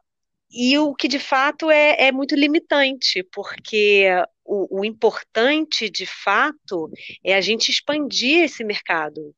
e 0.51 0.77
o 0.77 0.93
que 0.93 1.07
de 1.07 1.19
fato 1.19 1.71
é, 1.71 2.07
é 2.07 2.11
muito 2.11 2.35
limitante, 2.35 3.23
porque 3.33 4.05
o, 4.51 4.81
o, 4.81 4.85
importante 4.85 5.89
de 5.89 6.05
fato 6.05 6.91
é 7.23 7.33
a 7.33 7.39
gente 7.39 7.69
expandir 7.69 8.43
esse 8.43 8.65
mercado, 8.65 9.33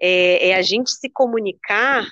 é, 0.00 0.50
é 0.50 0.54
a 0.54 0.62
gente 0.62 0.92
se 0.92 1.10
comunicar 1.10 2.08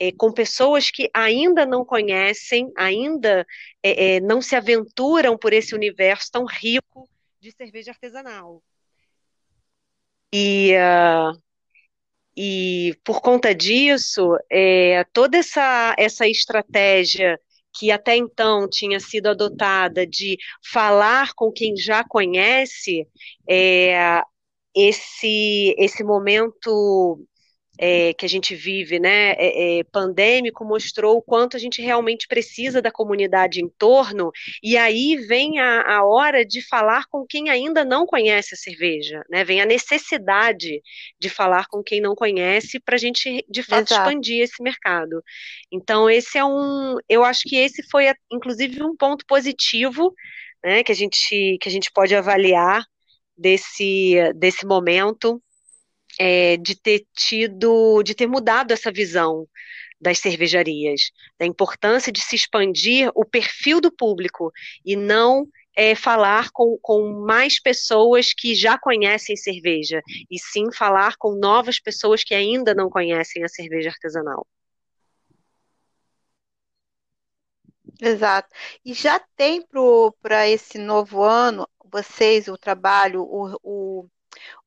é, 0.00 0.10
com 0.10 0.32
pessoas 0.32 0.90
que 0.90 1.08
ainda 1.14 1.64
não 1.64 1.84
conhecem, 1.84 2.72
ainda 2.76 3.46
é, 3.80 4.16
é, 4.16 4.20
não 4.20 4.42
se 4.42 4.56
aventuram 4.56 5.38
por 5.38 5.52
esse 5.52 5.76
universo 5.76 6.28
tão 6.32 6.44
rico 6.44 7.08
de 7.40 7.52
cerveja 7.52 7.92
artesanal. 7.92 8.60
E, 10.32 10.72
uh, 10.74 11.40
e 12.36 12.98
por 13.04 13.20
conta 13.20 13.54
disso, 13.54 14.36
é, 14.50 15.04
toda 15.12 15.38
essa, 15.38 15.94
essa 15.96 16.26
estratégia 16.26 17.38
que 17.74 17.90
até 17.90 18.16
então 18.16 18.68
tinha 18.68 19.00
sido 19.00 19.28
adotada 19.28 20.06
de 20.06 20.36
falar 20.72 21.32
com 21.34 21.50
quem 21.52 21.76
já 21.76 22.04
conhece, 22.04 23.06
é, 23.48 24.22
esse, 24.74 25.74
esse 25.78 26.02
momento 26.04 27.20
é, 27.78 28.12
que 28.12 28.26
a 28.26 28.28
gente 28.28 28.54
vive, 28.54 28.98
né, 29.00 29.32
é, 29.32 29.78
é, 29.78 29.84
pandêmico, 29.84 30.64
mostrou 30.64 31.16
o 31.16 31.22
quanto 31.22 31.56
a 31.56 31.60
gente 31.60 31.80
realmente 31.80 32.26
precisa 32.28 32.82
da 32.82 32.90
comunidade 32.90 33.62
em 33.62 33.68
torno, 33.68 34.30
e 34.62 34.76
aí 34.76 35.16
vem 35.16 35.58
a, 35.58 35.96
a 35.96 36.04
hora 36.04 36.44
de 36.44 36.60
falar 36.62 37.06
com 37.10 37.26
quem 37.26 37.48
ainda 37.48 37.84
não 37.84 38.06
conhece 38.06 38.54
a 38.54 38.58
cerveja, 38.58 39.22
né, 39.30 39.42
vem 39.44 39.60
a 39.60 39.66
necessidade 39.66 40.80
de 41.18 41.28
falar 41.28 41.66
com 41.66 41.82
quem 41.82 42.00
não 42.00 42.14
conhece 42.14 42.78
para 42.78 42.96
a 42.96 42.98
gente, 42.98 43.44
de 43.48 43.62
fato, 43.62 43.90
Exato. 43.90 44.08
expandir 44.08 44.42
esse 44.42 44.62
mercado. 44.62 45.22
Então, 45.70 46.08
esse 46.10 46.36
é 46.38 46.44
um, 46.44 46.96
eu 47.08 47.24
acho 47.24 47.42
que 47.44 47.56
esse 47.56 47.82
foi, 47.90 48.12
inclusive, 48.30 48.82
um 48.82 48.96
ponto 48.96 49.24
positivo, 49.26 50.14
né, 50.62 50.84
que 50.84 50.92
a 50.92 50.94
gente, 50.94 51.58
que 51.60 51.68
a 51.68 51.72
gente 51.72 51.90
pode 51.90 52.14
avaliar 52.14 52.84
desse, 53.36 54.32
desse 54.36 54.66
momento, 54.66 55.42
é, 56.24 56.56
de 56.56 56.76
ter 56.76 57.04
tido, 57.12 58.00
de 58.04 58.14
ter 58.14 58.28
mudado 58.28 58.70
essa 58.70 58.92
visão 58.92 59.44
das 60.00 60.20
cervejarias, 60.20 61.10
da 61.36 61.44
importância 61.44 62.12
de 62.12 62.20
se 62.20 62.36
expandir 62.36 63.10
o 63.12 63.24
perfil 63.24 63.80
do 63.80 63.90
público 63.90 64.52
e 64.84 64.94
não 64.94 65.48
é, 65.74 65.96
falar 65.96 66.50
com, 66.52 66.78
com 66.80 67.24
mais 67.26 67.60
pessoas 67.60 68.32
que 68.32 68.54
já 68.54 68.78
conhecem 68.78 69.36
cerveja, 69.36 70.00
e 70.30 70.38
sim 70.38 70.70
falar 70.72 71.16
com 71.16 71.32
novas 71.34 71.80
pessoas 71.80 72.22
que 72.22 72.34
ainda 72.36 72.72
não 72.72 72.88
conhecem 72.88 73.42
a 73.42 73.48
cerveja 73.48 73.90
artesanal. 73.90 74.46
Exato. 78.00 78.48
E 78.84 78.94
já 78.94 79.18
tem 79.36 79.66
para 80.22 80.48
esse 80.48 80.78
novo 80.78 81.22
ano, 81.22 81.68
vocês, 81.84 82.46
o 82.46 82.56
trabalho, 82.56 83.22
o, 83.22 83.58
o 83.62 84.08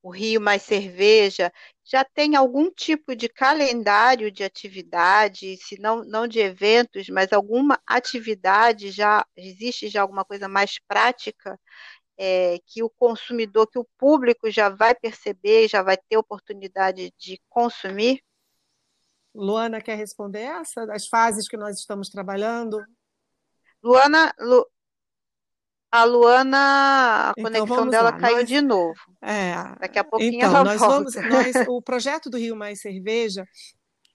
o 0.05 0.11
Rio 0.11 0.39
Mais 0.39 0.61
Cerveja, 0.61 1.51
já 1.83 2.05
tem 2.05 2.35
algum 2.35 2.69
tipo 2.69 3.15
de 3.15 3.27
calendário 3.27 4.31
de 4.31 4.43
atividade, 4.43 5.57
se 5.57 5.81
não, 5.81 6.03
não 6.03 6.27
de 6.27 6.37
eventos, 6.37 7.09
mas 7.09 7.33
alguma 7.33 7.81
atividade 7.87 8.91
já 8.91 9.25
existe 9.35 9.87
já 9.87 10.03
alguma 10.03 10.23
coisa 10.23 10.47
mais 10.47 10.77
prática 10.87 11.59
é, 12.19 12.59
que 12.67 12.83
o 12.83 12.89
consumidor, 12.89 13.65
que 13.65 13.79
o 13.79 13.87
público 13.97 14.51
já 14.51 14.69
vai 14.69 14.93
perceber, 14.93 15.67
já 15.67 15.81
vai 15.81 15.97
ter 15.97 16.17
oportunidade 16.17 17.11
de 17.17 17.41
consumir? 17.49 18.21
Luana 19.33 19.81
quer 19.81 19.95
responder 19.95 20.41
essa? 20.41 20.85
Das 20.85 21.07
fases 21.07 21.47
que 21.47 21.57
nós 21.57 21.79
estamos 21.79 22.09
trabalhando? 22.09 22.77
Luana, 23.81 24.31
Lu, 24.39 24.67
a 25.95 26.03
Luana, 26.03 27.29
a 27.29 27.33
então, 27.37 27.65
conexão 27.65 27.89
dela 27.89 28.09
lá. 28.09 28.17
caiu 28.17 28.37
nós, 28.37 28.47
de 28.47 28.61
novo. 28.61 28.99
É, 29.21 29.53
Daqui 29.79 29.99
a 29.99 30.03
pouquinho 30.03 30.35
então, 30.35 30.49
ela 30.49 30.63
nós 30.63 30.79
volta. 30.79 30.95
Vamos, 30.95 31.15
nós, 31.15 31.67
o 31.67 31.81
projeto 31.81 32.29
do 32.29 32.37
Rio 32.37 32.55
Mais 32.55 32.81
Cerveja, 32.81 33.47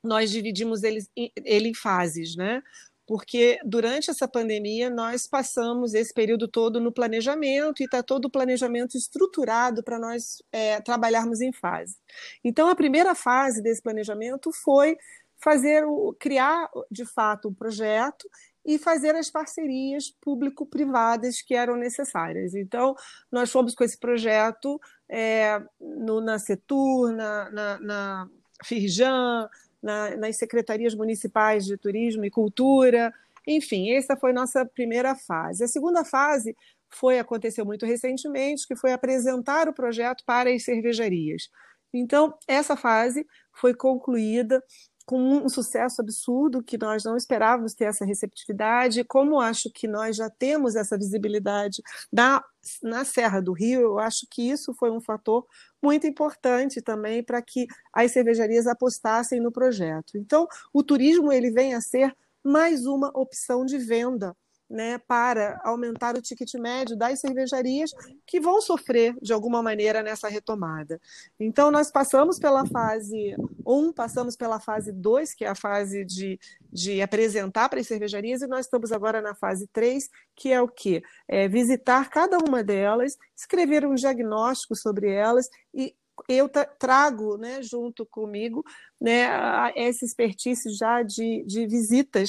nós 0.03 0.31
dividimos 0.31 0.83
ele, 0.83 1.01
ele 1.16 1.69
em 1.69 1.75
fases, 1.75 2.37
né? 2.37 2.62
Porque 3.07 3.59
durante 3.64 4.11
essa 4.11 4.29
pandemia 4.29 4.88
nós 4.88 5.27
passamos 5.27 5.95
esse 5.95 6.14
período 6.14 6.47
todo 6.47 6.79
no 6.79 6.93
planejamento 6.93 7.81
e 7.81 7.85
está 7.85 8.03
todo 8.03 8.27
o 8.27 8.31
planejamento 8.31 8.97
estruturado 8.97 9.83
para 9.83 9.99
nós 9.99 10.43
é, 10.53 10.81
trabalharmos 10.81 11.40
em 11.40 11.53
fase. 11.53 11.97
Então 12.45 12.69
a 12.69 12.77
primeira 12.77 13.14
fase 13.14 13.62
desse 13.62 13.83
planejamento 13.83 14.53
foi 14.53 14.97
fazer 15.43 15.85
o, 15.87 16.14
criar 16.21 16.69
de 16.90 17.05
fato 17.05 17.49
um 17.49 17.55
projeto 17.55 18.29
e 18.64 18.79
fazer 18.79 19.14
as 19.14 19.31
parcerias 19.31 20.11
público-privadas 20.20 21.40
que 21.40 21.55
eram 21.55 21.77
necessárias. 21.77 22.55
Então, 22.55 22.94
nós 23.31 23.51
fomos 23.51 23.75
com 23.75 23.85
esse 23.85 23.99
projeto 23.99 24.81
é, 25.09 25.62
no, 25.81 26.20
na 26.20 26.38
Setur, 26.38 27.12
na, 27.12 27.51
na, 27.51 27.79
na 27.81 28.29
Firjan, 28.64 29.49
na, 29.83 30.16
nas 30.16 30.37
secretarias 30.37 30.94
municipais 30.94 31.64
de 31.64 31.77
turismo 31.77 32.25
e 32.25 32.31
cultura, 32.31 33.12
enfim, 33.46 33.92
essa 33.92 34.16
foi 34.16 34.33
nossa 34.33 34.64
primeira 34.64 35.14
fase. 35.14 35.64
A 35.64 35.68
segunda 35.68 36.05
fase 36.05 36.57
foi 36.88 37.18
aconteceu 37.18 37.64
muito 37.64 37.87
recentemente, 37.87 38.66
que 38.66 38.77
foi 38.77 38.92
apresentar 38.92 39.68
o 39.68 39.73
projeto 39.73 40.25
para 40.25 40.51
as 40.51 40.64
cervejarias. 40.64 41.49
Então, 41.92 42.35
essa 42.46 42.77
fase 42.77 43.27
foi 43.53 43.75
concluída 43.75 44.62
com 45.11 45.18
um 45.18 45.49
sucesso 45.49 46.01
absurdo, 46.01 46.62
que 46.62 46.79
nós 46.79 47.03
não 47.03 47.16
esperávamos 47.16 47.75
ter 47.75 47.87
essa 47.87 48.05
receptividade. 48.05 49.03
Como 49.03 49.40
acho 49.40 49.68
que 49.68 49.88
nós 49.88 50.14
já 50.14 50.31
temos 50.31 50.77
essa 50.77 50.96
visibilidade 50.96 51.83
na, 52.12 52.44
na 52.81 53.05
Serra 53.05 53.40
do 53.42 53.53
Rio, 53.53 53.81
eu 53.81 53.99
acho 53.99 54.25
que 54.31 54.49
isso 54.49 54.73
foi 54.73 54.88
um 54.88 55.01
fator 55.01 55.44
muito 55.83 56.07
importante 56.07 56.81
também 56.81 57.25
para 57.25 57.42
que 57.42 57.66
as 57.92 58.12
cervejarias 58.12 58.68
apostassem 58.68 59.40
no 59.40 59.51
projeto. 59.51 60.16
Então, 60.16 60.46
o 60.73 60.81
turismo 60.81 61.33
ele 61.33 61.51
vem 61.51 61.75
a 61.75 61.81
ser 61.81 62.16
mais 62.40 62.87
uma 62.87 63.11
opção 63.12 63.66
de 63.66 63.79
venda 63.79 64.37
né, 64.70 64.98
para 64.98 65.61
aumentar 65.64 66.16
o 66.16 66.22
ticket 66.22 66.54
médio 66.54 66.96
das 66.96 67.20
cervejarias 67.20 67.90
que 68.24 68.40
vão 68.40 68.61
sofrer 68.61 69.16
de 69.20 69.33
alguma 69.33 69.61
maneira 69.62 70.02
nessa 70.02 70.28
retomada. 70.28 71.00
Então, 71.38 71.70
nós 71.72 71.90
passamos 71.90 72.38
pela 72.38 72.64
fase 72.64 73.35
1, 73.66 73.92
passamos 73.92 74.37
pela 74.37 74.61
fase 74.61 74.92
2, 74.92 75.35
que 75.35 75.44
é 75.44 75.48
a 75.48 75.54
fase 75.56 76.04
de, 76.04 76.38
de 76.72 77.02
apresentar 77.02 77.68
para 77.68 77.80
as 77.80 77.87
cervejarias, 77.88 78.42
e 78.42 78.46
nós 78.46 78.66
estamos 78.66 78.92
agora 78.92 79.20
na 79.20 79.35
fase 79.35 79.66
3, 79.72 80.09
que 80.37 80.52
é 80.52 80.62
o 80.62 80.68
quê? 80.68 81.02
É 81.26 81.48
visitar 81.48 82.09
cada 82.09 82.38
uma 82.38 82.62
delas, 82.62 83.16
escrever 83.37 83.85
um 83.85 83.94
diagnóstico 83.94 84.76
sobre 84.76 85.11
elas 85.11 85.48
e 85.74 85.94
eu 86.28 86.48
trago 86.78 87.37
né, 87.37 87.62
junto 87.62 88.04
comigo 88.04 88.64
né, 89.00 89.26
essa 89.74 90.04
expertise 90.04 90.74
já 90.74 91.02
de, 91.02 91.42
de 91.46 91.66
visitas 91.66 92.28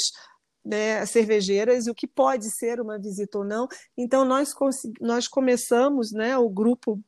né, 0.63 1.05
cervejeiras 1.05 1.87
o 1.87 1.95
que 1.95 2.07
pode 2.07 2.49
ser 2.51 2.79
uma 2.79 2.99
visita 2.99 3.39
ou 3.39 3.43
não. 3.43 3.67
Então, 3.97 4.23
nós, 4.23 4.53
nós 4.99 5.27
começamos, 5.27 6.11
né, 6.11 6.37
o 6.37 6.49
grupo 6.49 6.99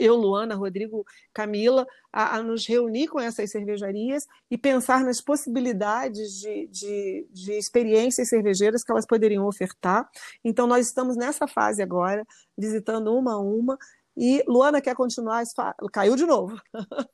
eu, 0.00 0.14
Luana, 0.14 0.54
Rodrigo, 0.54 1.04
Camila, 1.32 1.86
a, 2.12 2.36
a, 2.36 2.42
nos 2.42 2.66
reunir 2.66 3.08
com 3.08 3.18
essas 3.18 3.50
cervejarias 3.50 4.26
e 4.50 4.56
pensar 4.56 5.04
nas 5.04 5.20
possibilidades 5.20 6.32
de, 6.38 6.66
de, 6.68 7.28
de, 7.30 7.52
experiências 7.52 8.28
cervejeiras 8.28 8.84
que 8.84 8.92
elas 8.92 9.06
poderiam 9.06 9.46
ofertar. 9.46 10.08
Então, 10.44 10.66
nós 10.66 10.86
estamos 10.86 11.16
nessa 11.16 11.46
fase 11.46 11.82
agora, 11.82 12.24
visitando 12.56 13.14
uma 13.14 13.34
a 13.34 13.40
uma. 13.40 13.76
E 14.16 14.42
Luana 14.48 14.80
quer 14.80 14.94
continuar? 14.94 15.44
Caiu 15.92 16.16
de 16.16 16.26
novo. 16.26 16.60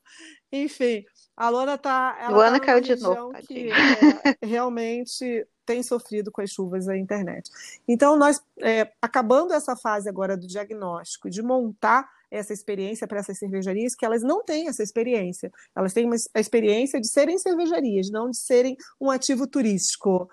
Enfim, 0.53 1.05
a 1.37 1.49
Luana 1.49 1.75
está. 1.75 2.29
Luana 2.31 2.61
tá 2.61 2.67
caiu 2.67 2.81
de 2.81 2.97
novo. 2.97 3.33
Que, 3.47 3.71
é, 3.71 3.75
realmente 4.47 5.47
tem 5.67 5.83
sofrido 5.83 6.31
com 6.31 6.41
as 6.41 6.51
chuvas 6.51 6.87
da 6.87 6.97
internet. 6.97 7.51
Então, 7.89 8.17
nós, 8.17 8.41
é, 8.61 8.93
acabando 9.01 9.53
essa 9.53 9.75
fase 9.75 10.09
agora 10.09 10.37
do 10.37 10.47
diagnóstico, 10.47 11.31
de 11.31 11.43
montar 11.43 12.09
essa 12.31 12.53
experiência 12.53 13.07
para 13.07 13.21
essas 13.21 13.39
cervejarias, 13.39 13.95
que 13.95 14.05
elas 14.05 14.23
não 14.23 14.45
têm 14.45 14.69
essa 14.69 14.83
experiência. 14.83 15.53
Elas 15.75 15.93
têm 15.93 16.05
uma, 16.05 16.17
a 16.35 16.41
experiência 16.41 17.01
de 17.01 17.09
serem 17.09 17.39
cervejarias, 17.39 18.11
não 18.11 18.31
de 18.31 18.37
serem 18.37 18.77
um 19.01 19.11
ativo 19.11 19.47
turístico. 19.47 20.29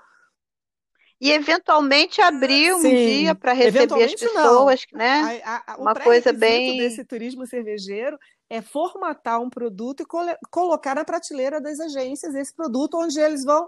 E 1.20 1.32
eventualmente 1.32 2.20
abrir 2.20 2.74
um 2.74 2.82
Sim, 2.82 2.96
dia 2.96 3.36
para 3.36 3.54
receber 3.54 4.04
as 4.04 4.16
pessoas, 4.16 4.86
não. 4.92 5.00
né? 5.00 5.42
A, 5.46 5.74
a, 5.74 5.78
uma 5.78 5.94
coisa 5.94 6.34
bem 6.34 6.80
desse 6.80 7.06
turismo 7.06 7.46
cervejeiro 7.46 8.18
é 8.52 8.62
formatar 8.62 9.40
um 9.40 9.50
produto 9.50 10.04
e 10.04 10.06
colocar 10.50 10.94
na 10.94 11.06
prateleira 11.06 11.62
das 11.62 11.80
agências 11.80 12.36
esse 12.36 12.54
produto 12.54 12.98
onde 12.98 13.18
eles 13.18 13.46
vão 13.46 13.66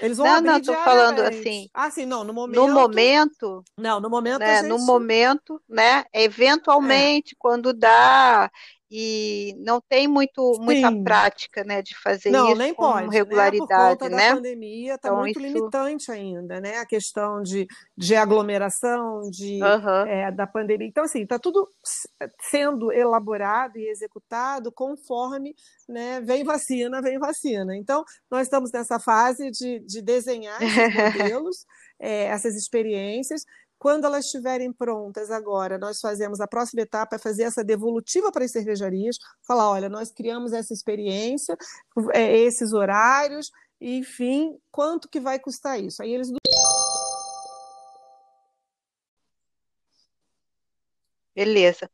eles 0.00 0.16
vão 0.16 0.26
não, 0.26 0.34
abrir 0.34 0.48
não, 0.48 0.60
tô 0.62 0.74
falando 0.74 1.20
assim. 1.20 1.68
Ah, 1.72 1.90
sim, 1.90 2.04
não, 2.04 2.24
no 2.24 2.32
momento. 2.32 2.56
No 2.56 2.68
momento. 2.68 3.64
Não, 3.76 4.00
no 4.00 4.10
momento. 4.10 4.38
Né, 4.40 4.56
gente... 4.56 4.68
No 4.68 4.78
momento, 4.78 5.62
né? 5.68 6.04
Eventualmente, 6.12 7.34
é. 7.34 7.36
quando 7.38 7.72
dá 7.72 8.50
e 8.90 9.54
não 9.58 9.80
tem 9.80 10.08
muito 10.08 10.58
muita 10.60 10.88
Sim. 10.88 11.04
prática, 11.04 11.62
né, 11.62 11.82
de 11.82 11.94
fazer 11.98 12.30
Não, 12.30 12.48
isso 12.48 12.56
nem 12.56 12.72
com 12.72 12.84
pode, 12.84 13.00
né? 13.00 13.04
Por 13.06 13.12
regularidade, 13.12 13.98
conta 13.98 14.10
da 14.10 14.16
né? 14.16 14.34
pandemia, 14.34 14.94
está 14.94 15.08
Então 15.08 15.20
muito 15.20 15.38
isso, 15.38 15.46
limitante 15.46 16.10
ainda, 16.10 16.60
né? 16.60 16.78
A 16.78 16.86
questão 16.86 17.42
de, 17.42 17.66
de 17.96 18.16
aglomeração, 18.16 19.30
de, 19.30 19.62
aham, 19.62 20.06
é, 20.06 20.30
da 20.32 20.46
pandemia. 20.46 20.86
Então, 20.86 21.04
assim, 21.04 21.22
está 21.22 21.38
tudo 21.38 21.68
sendo 22.40 22.90
elaborado 22.90 23.78
e 23.78 23.88
executado 23.88 24.72
conforme, 24.72 25.54
né, 25.86 26.20
vem 26.22 26.42
vacina, 26.42 27.02
vem 27.02 27.18
vacina. 27.18 27.76
Então, 27.76 28.04
nós 28.30 28.42
estamos 28.42 28.72
nessa 28.72 28.98
fase 28.98 29.50
de, 29.50 29.80
de 29.80 30.00
desenhar 30.00 30.62
esses 30.62 30.94
modelos, 31.28 31.66
é, 31.98 32.24
essas 32.24 32.54
experiências. 32.54 33.44
Quando 33.78 34.06
elas 34.06 34.24
estiverem 34.24 34.72
prontas 34.72 35.30
agora, 35.30 35.78
nós 35.78 36.00
fazemos 36.00 36.40
a 36.40 36.48
próxima 36.48 36.82
etapa 36.82 37.16
é 37.16 37.18
fazer 37.18 37.44
essa 37.44 37.62
devolutiva 37.62 38.32
para 38.32 38.44
as 38.44 38.50
cervejarias, 38.50 39.16
falar, 39.46 39.70
olha, 39.70 39.88
nós 39.88 40.10
criamos 40.10 40.52
essa 40.52 40.72
experiência, 40.72 41.56
é, 42.12 42.36
esses 42.38 42.72
horários, 42.72 43.50
enfim, 43.80 44.58
quanto 44.70 45.08
que 45.08 45.20
vai 45.20 45.38
custar 45.38 45.80
isso? 45.80 46.02
Aí 46.02 46.12
eles 46.12 46.28
beleza. 51.34 51.88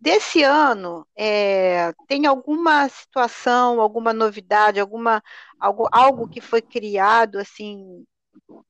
Desse 0.00 0.42
ano, 0.42 1.06
é, 1.14 1.92
tem 2.08 2.26
alguma 2.26 2.88
situação, 2.88 3.80
alguma 3.80 4.12
novidade, 4.12 4.80
alguma 4.80 5.22
algo, 5.60 5.88
algo 5.92 6.28
que 6.28 6.40
foi 6.40 6.62
criado 6.62 7.38
assim 7.38 8.06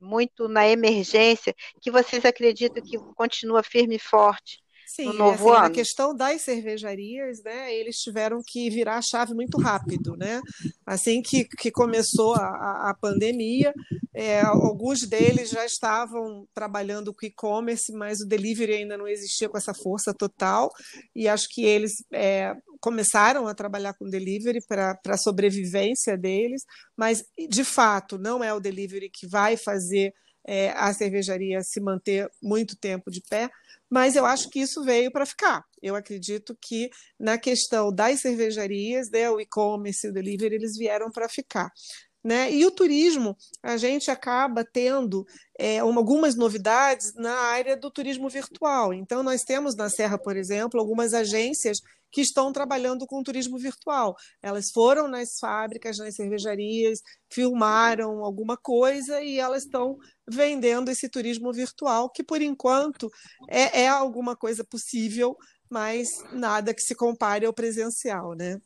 muito 0.01 0.49
na 0.49 0.69
emergência 0.69 1.55
que 1.81 1.91
vocês 1.91 2.25
acreditam 2.25 2.83
que 2.83 2.99
continua 3.15 3.63
firme 3.63 3.97
e 3.97 4.01
forte 4.01 4.59
no 4.87 4.87
Sim, 4.87 5.09
é 5.09 5.13
novo 5.13 5.53
assim, 5.53 5.65
ano? 5.67 5.75
questão 5.75 6.15
das 6.15 6.43
cervejarias, 6.43 7.43
né, 7.43 7.75
eles 7.75 7.97
tiveram 7.97 8.41
que 8.47 8.71
virar 8.71 8.99
a 8.99 9.03
chave 9.03 9.35
muito 9.35 9.59
rápido, 9.59 10.17
né? 10.17 10.41
Assim 10.87 11.21
que, 11.21 11.45
que 11.45 11.71
começou 11.73 12.35
a, 12.35 12.47
a, 12.47 12.91
a 12.91 12.95
pandemia, 12.95 13.75
é, 14.15 14.41
alguns 14.41 15.01
deles 15.01 15.51
já 15.51 15.67
estavam 15.67 16.47
trabalhando 16.55 17.13
com 17.13 17.27
e-commerce, 17.27 17.93
mas 17.93 18.21
o 18.21 18.27
delivery 18.27 18.75
ainda 18.75 18.97
não 18.97 19.09
existia 19.09 19.49
com 19.49 19.59
essa 19.59 19.75
força 19.75 20.15
total, 20.15 20.71
e 21.15 21.27
acho 21.27 21.49
que 21.51 21.65
eles 21.65 22.05
é, 22.13 22.55
começaram 22.87 23.49
a 23.49 23.55
trabalhar 23.55 23.95
com 23.95 24.09
delivery 24.09 24.61
para 24.65 24.97
a 25.09 25.17
sobrevivência 25.17 26.17
deles, 26.17 26.63
mas 26.97 27.25
de 27.51 27.65
fato 27.65 28.17
não 28.17 28.45
é 28.45 28.55
o 28.55 28.61
delivery 28.61 29.11
que 29.13 29.27
vai 29.27 29.57
fazer 29.57 30.15
é, 30.47 30.71
a 30.71 30.95
cervejaria 30.95 31.61
se 31.63 31.81
manter 31.81 32.31
muito 32.41 32.79
tempo 32.79 33.11
de 33.11 33.21
pé, 33.29 33.51
mas 33.91 34.15
eu 34.15 34.25
acho 34.25 34.49
que 34.49 34.61
isso 34.61 34.85
veio 34.85 35.11
para 35.11 35.27
ficar. 35.27 35.65
Eu 35.83 35.97
acredito 35.97 36.57
que 36.63 36.89
na 37.19 37.37
questão 37.37 37.93
das 37.93 38.21
cervejarias, 38.21 39.11
né, 39.11 39.29
o 39.29 39.41
e-commerce 39.41 40.07
e 40.07 40.11
o 40.11 40.13
delivery, 40.13 40.55
eles 40.55 40.79
vieram 40.79 41.11
para 41.11 41.29
ficar. 41.29 41.69
Né? 42.27 42.53
E 42.53 42.67
o 42.67 42.73
turismo, 42.73 43.37
a 43.63 43.77
gente 43.77 44.11
acaba 44.11 44.65
tendo 44.65 45.25
é, 45.57 45.81
uma, 45.85 46.01
algumas 46.01 46.35
novidades 46.35 47.15
na 47.15 47.33
área 47.33 47.77
do 47.77 47.89
turismo 47.89 48.29
virtual. 48.29 48.93
Então, 48.93 49.23
nós 49.23 49.43
temos 49.43 49.77
na 49.77 49.89
Serra, 49.89 50.19
por 50.19 50.37
exemplo, 50.37 50.81
algumas 50.81 51.15
agências 51.15 51.79
que 52.11 52.21
estão 52.21 52.53
trabalhando 52.53 53.07
com 53.07 53.23
turismo 53.23 53.57
virtual. 53.57 54.17
Elas 54.43 54.73
foram 54.75 55.07
nas 55.07 55.39
fábricas, 55.39 55.99
nas 55.99 56.17
cervejarias, 56.17 56.99
filmaram 57.33 58.25
alguma 58.25 58.57
coisa 58.57 59.23
e 59.23 59.39
elas 59.39 59.63
estão 59.63 59.97
vendendo 60.29 60.91
esse 60.91 61.09
turismo 61.09 61.53
virtual, 61.53 62.11
que 62.11 62.25
por 62.25 62.43
enquanto 62.43 63.09
é, 63.49 63.83
é 63.83 63.89
alguma 63.89 64.35
coisa 64.35 64.65
possível, 64.65 65.37
mas 65.71 66.09
nada 66.33 66.75
que 66.75 66.83
se 66.83 66.97
compare 66.97 67.47
ao 67.47 67.55
presencial, 67.55 68.35
né? 68.35 68.57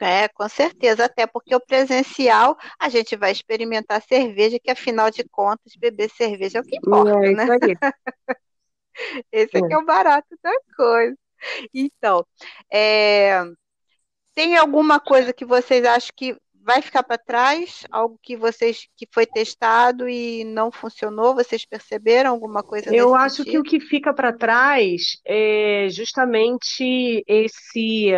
É, 0.00 0.28
com 0.28 0.48
certeza, 0.48 1.04
até 1.04 1.26
porque 1.26 1.54
o 1.54 1.60
presencial 1.60 2.56
a 2.78 2.88
gente 2.88 3.16
vai 3.16 3.32
experimentar 3.32 4.02
cerveja, 4.02 4.58
que 4.58 4.70
afinal 4.70 5.10
de 5.10 5.24
contas, 5.24 5.74
beber 5.76 6.10
cerveja 6.10 6.58
é 6.58 6.60
o 6.62 6.64
que 6.64 6.76
importa, 6.76 7.26
É 7.26 7.30
né? 7.30 7.44
isso 7.44 7.52
aí. 7.52 7.78
Esse 9.32 9.58
aqui 9.58 9.72
é 9.72 9.78
o 9.78 9.84
barato 9.84 10.28
da 10.42 10.52
coisa. 10.76 11.16
Então, 11.74 12.26
é, 12.72 13.42
tem 14.34 14.56
alguma 14.56 15.00
coisa 15.00 15.32
que 15.32 15.44
vocês 15.44 15.84
acham 15.84 16.12
que 16.16 16.36
vai 16.54 16.82
ficar 16.82 17.02
para 17.02 17.18
trás? 17.18 17.86
Algo 17.90 18.18
que 18.22 18.36
vocês 18.36 18.88
que 18.96 19.06
foi 19.12 19.26
testado 19.26 20.08
e 20.08 20.44
não 20.44 20.70
funcionou? 20.72 21.34
Vocês 21.34 21.64
perceberam 21.66 22.30
alguma 22.30 22.62
coisa 22.62 22.90
Eu 22.90 23.14
acho 23.14 23.44
que 23.44 23.58
o 23.58 23.62
sentido? 23.62 23.64
que 23.64 23.80
fica 23.80 24.12
para 24.14 24.32
trás 24.36 25.18
é 25.24 25.88
justamente 25.90 27.22
esse 27.26 28.12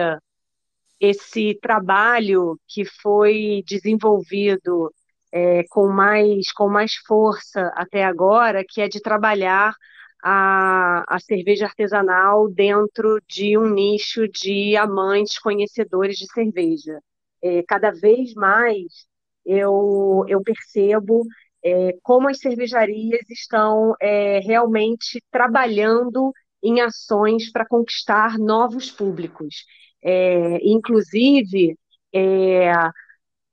esse 1.03 1.59
trabalho 1.61 2.59
que 2.69 2.85
foi 2.85 3.65
desenvolvido 3.67 4.93
é, 5.33 5.65
com 5.71 5.89
mais 5.89 6.53
com 6.53 6.69
mais 6.69 6.95
força 7.07 7.73
até 7.75 8.05
agora, 8.05 8.65
que 8.69 8.81
é 8.81 8.89
de 8.89 9.01
trabalhar 9.03 9.75
a, 10.23 11.03
a 11.09 11.19
cerveja 11.21 11.67
artesanal 11.67 12.49
dentro 12.49 13.21
de 13.29 13.59
um 13.59 13.69
nicho 13.71 14.29
de 14.29 14.77
amantes, 14.77 15.39
conhecedores 15.39 16.17
de 16.17 16.27
cerveja. 16.33 17.01
É, 17.43 17.63
cada 17.65 17.91
vez 17.91 18.35
mais 18.35 19.07
eu, 19.45 20.25
eu 20.29 20.41
percebo 20.43 21.25
é, 21.65 21.97
como 22.03 22.29
as 22.29 22.39
cervejarias 22.39 23.29
estão 23.31 23.95
é, 24.01 24.39
realmente 24.41 25.21
trabalhando 25.31 26.33
em 26.63 26.81
ações 26.81 27.51
para 27.51 27.67
conquistar 27.67 28.39
novos 28.39 28.91
públicos. 28.91 29.65
É, 30.03 30.59
inclusive, 30.63 31.77
é, 32.13 32.73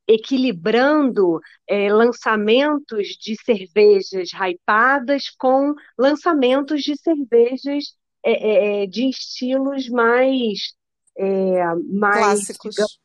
equilibrando 0.08 1.40
é, 1.68 1.92
lançamentos 1.94 3.10
de 3.10 3.36
cervejas 3.44 4.30
hypadas 4.34 5.30
com 5.38 5.74
lançamentos 5.98 6.82
de 6.82 6.98
cervejas 6.98 7.96
é, 8.24 8.84
é, 8.84 8.88
de 8.88 9.08
estilos 9.08 9.88
mais, 9.88 10.74
é, 11.16 11.64
mais 11.94 12.48
Clássicos. 12.48 12.76
digamos, 12.76 13.00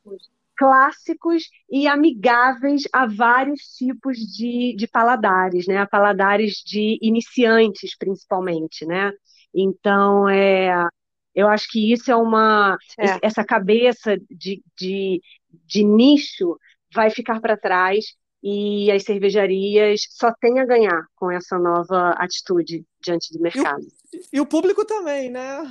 clássicos 0.56 1.42
e 1.70 1.86
amigáveis 1.86 2.84
a 2.92 3.06
vários 3.06 3.60
tipos 3.76 4.16
de, 4.16 4.74
de 4.76 4.86
paladares, 4.86 5.66
né? 5.66 5.78
A 5.78 5.86
paladares 5.86 6.62
de 6.64 6.98
iniciantes, 7.02 7.96
principalmente, 7.96 8.86
né? 8.86 9.12
Então, 9.52 10.28
é, 10.28 10.88
eu 11.34 11.48
acho 11.48 11.66
que 11.70 11.92
isso 11.92 12.10
é 12.10 12.16
uma. 12.16 12.76
Certo. 12.94 13.24
Essa 13.24 13.44
cabeça 13.44 14.16
de, 14.30 14.62
de, 14.78 15.20
de 15.66 15.84
nicho 15.84 16.58
vai 16.92 17.10
ficar 17.10 17.40
para 17.40 17.56
trás 17.56 18.14
e 18.42 18.90
as 18.92 19.02
cervejarias 19.04 20.02
só 20.10 20.32
têm 20.32 20.60
a 20.60 20.66
ganhar 20.66 21.06
com 21.16 21.30
essa 21.30 21.58
nova 21.58 22.10
atitude 22.10 22.84
diante 23.02 23.32
do 23.32 23.38
E 23.38 23.40
o, 23.40 23.42
mercado. 23.42 23.86
e 24.32 24.40
o 24.40 24.46
público 24.46 24.84
também, 24.84 25.30
né? 25.30 25.62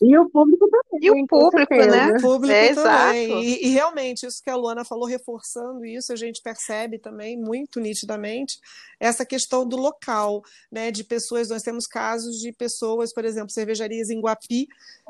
E 0.00 0.18
o 0.18 0.28
público 0.28 0.68
E 1.00 1.10
o 1.10 1.14
também, 1.14 1.26
público, 1.26 1.74
né? 1.74 2.12
O 2.18 2.20
público 2.20 2.52
É 2.52 2.74
também. 2.74 3.24
exato. 3.24 3.42
E, 3.42 3.66
e 3.66 3.68
realmente, 3.70 4.26
isso 4.26 4.42
que 4.42 4.50
a 4.50 4.56
Luana 4.56 4.84
falou, 4.84 5.06
reforçando 5.06 5.84
isso, 5.84 6.12
a 6.12 6.16
gente 6.16 6.42
percebe 6.42 6.98
também 6.98 7.36
muito 7.36 7.80
nitidamente 7.80 8.58
essa 9.00 9.24
questão 9.24 9.66
do 9.66 9.76
local, 9.76 10.42
né? 10.70 10.90
De 10.90 11.02
pessoas, 11.02 11.48
nós 11.48 11.62
temos 11.62 11.86
casos 11.86 12.38
de 12.40 12.52
pessoas, 12.52 13.12
por 13.12 13.24
exemplo, 13.24 13.50
cervejarias 13.50 14.10
em 14.10 14.20
Guapi, 14.20 14.68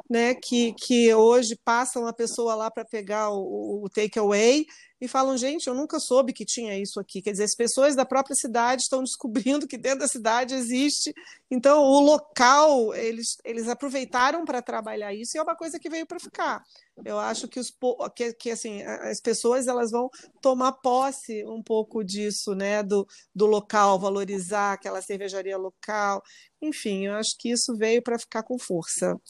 né? 0.08 0.34
Que, 0.34 0.72
que 0.74 1.12
hoje 1.14 1.56
passam 1.56 2.06
a 2.06 2.12
pessoa 2.12 2.54
lá 2.54 2.70
para 2.70 2.84
pegar 2.84 3.30
o, 3.30 3.84
o 3.84 3.88
takeaway 3.88 4.66
e 5.00 5.06
falam, 5.06 5.36
gente, 5.36 5.66
eu 5.66 5.74
nunca 5.74 6.00
soube 6.00 6.32
que 6.32 6.44
tinha 6.44 6.78
isso 6.78 6.98
aqui. 6.98 7.20
Quer 7.20 7.32
dizer, 7.32 7.44
as 7.44 7.54
pessoas 7.54 7.94
da 7.94 8.06
própria 8.06 8.34
cidade 8.34 8.82
estão 8.82 9.02
descobrindo 9.04 9.66
que 9.66 9.76
dentro 9.76 10.00
da 10.00 10.08
cidade 10.08 10.54
existe. 10.54 11.14
Então, 11.50 11.82
o 11.82 12.00
local, 12.00 12.94
eles, 12.94 13.36
eles 13.44 13.68
aproveitaram 13.68 14.44
para 14.44 14.62
trabalhar 14.62 15.14
isso 15.14 15.36
e 15.36 15.38
é 15.38 15.42
uma 15.42 15.56
coisa 15.56 15.78
que 15.78 15.90
veio 15.90 16.06
para 16.06 16.18
ficar. 16.18 16.62
Eu 17.04 17.18
acho 17.18 17.46
que, 17.46 17.60
os, 17.60 17.70
que, 18.14 18.32
que 18.32 18.50
assim, 18.50 18.82
as 18.82 19.20
pessoas 19.20 19.66
elas 19.66 19.90
vão 19.90 20.08
tomar 20.40 20.72
posse 20.72 21.44
um 21.44 21.62
pouco 21.62 22.02
disso, 22.02 22.54
né? 22.54 22.82
Do, 22.82 23.06
do 23.34 23.44
local, 23.44 23.98
valorizar 23.98 24.72
aquela 24.72 25.02
cervejaria 25.02 25.58
local. 25.58 26.22
Enfim, 26.60 27.06
eu 27.06 27.14
acho 27.14 27.36
que 27.38 27.50
isso 27.50 27.76
veio 27.76 28.02
para 28.02 28.18
ficar 28.18 28.42
com 28.42 28.58
força. 28.58 29.20